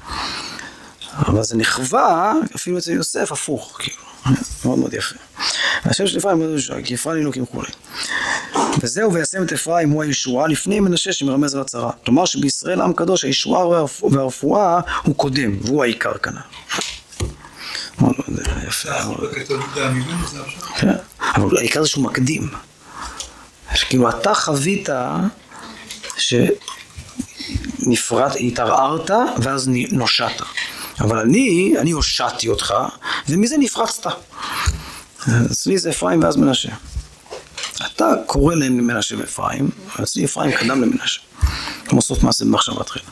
[1.19, 3.97] אבל זה נכווה אפילו אצל יוסף הפוך כאילו.
[4.65, 5.15] מאוד מאוד יפה.
[5.85, 7.69] והשם של אפרים מאוד ישועה כי אפרים אלוקים כולי
[8.81, 13.25] וזהו וישם את אפרים הוא הישועה לפני מנשה שמרמז על הצרה כלומר שבישראל עם קדוש
[13.25, 13.69] הישועה
[14.03, 16.39] והרפואה הוא קודם והוא העיקר כנ"ל.
[18.01, 18.89] מאוד מאוד יפה.
[20.77, 20.93] כן.
[21.35, 22.49] אבל העיקר זה שהוא מקדים
[23.75, 24.89] שכאילו אתה חווית
[27.79, 29.11] שנפרט, התערערת
[29.43, 30.43] ואז נושעת.
[31.01, 32.75] אבל אני, אני הושעתי אותך,
[33.29, 34.07] ומזה נפרצת.
[35.53, 36.69] אצלי זה אפרים ואז מנשה.
[37.87, 39.71] אתה קורא להם מנשה ואפרים,
[40.03, 41.21] אצלי אפרים קדם למנשה.
[41.85, 43.05] כמו סוף מעשה במחשבה תחילה.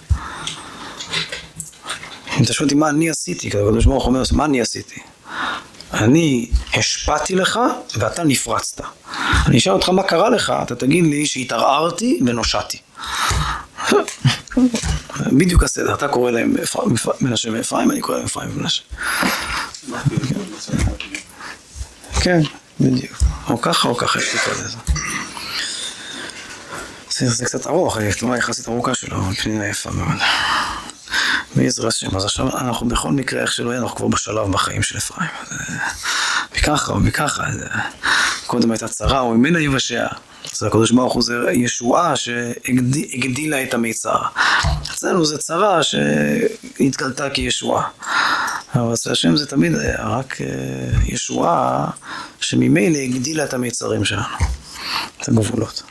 [2.39, 5.01] אם אתה שואל אותי מה אני עשיתי, כי הקדוש ברוך אומר, מה אני עשיתי?
[5.93, 7.61] אני השפעתי לך
[7.97, 8.81] ואתה נפרצת.
[9.47, 12.79] אני אשאל אותך מה קרה לך, אתה תגיד לי שהתערערתי ונושעתי.
[15.33, 16.55] בדיוק הסדר, אתה קורא להם
[17.21, 18.83] מנשה ואפרים, אני קורא להם אפרים ומנשה.
[22.21, 22.41] כן,
[22.81, 23.19] בדיוק.
[23.49, 24.69] או ככה או ככה, יש לי כזה.
[27.11, 30.19] זה קצת ארוך, הכתובה יחסית ארוכה שלו, פנינה יפה מאוד.
[31.57, 32.17] בעזרת השם.
[32.17, 35.31] אז עכשיו אנחנו בכל מקרה, איך שלא יהיה, אנחנו כבר בשלב בחיים של אפרים.
[36.57, 37.43] מככה או מככה,
[38.47, 40.07] קודם הייתה צרה, או ממנה יבשע.
[40.53, 44.19] אז הקדוש ברוך הוא זה ישועה שהגדילה את המיצר.
[44.93, 47.89] אצלנו זה צרה שהתגלתה כישועה.
[48.75, 50.47] אבל אצל השם זה תמיד היה רק אה,
[51.07, 51.91] ישועה
[52.41, 54.37] שממילא הגדילה את המיצרים שלנו,
[55.23, 55.83] את הגבולות.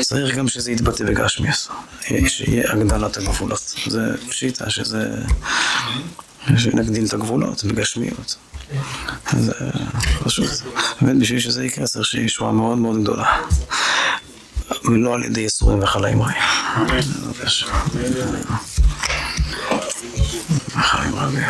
[0.00, 1.68] צריך גם שזה יתבטא בגשמיאס,
[2.26, 3.74] שיהיה הגדלת הגבולות.
[3.86, 5.10] זה פשיטה שזה...
[6.56, 8.36] שנגדיל את הגבולות בגשמיות.
[9.32, 9.52] זה
[10.24, 10.50] פשוט.
[11.00, 13.36] באמת בשביל שזה יקרה צריך שיהיה ישועה מאוד מאוד גדולה.
[14.84, 16.42] ולא על ידי ייסורים וחלאים רעים.
[21.14, 21.44] רבים.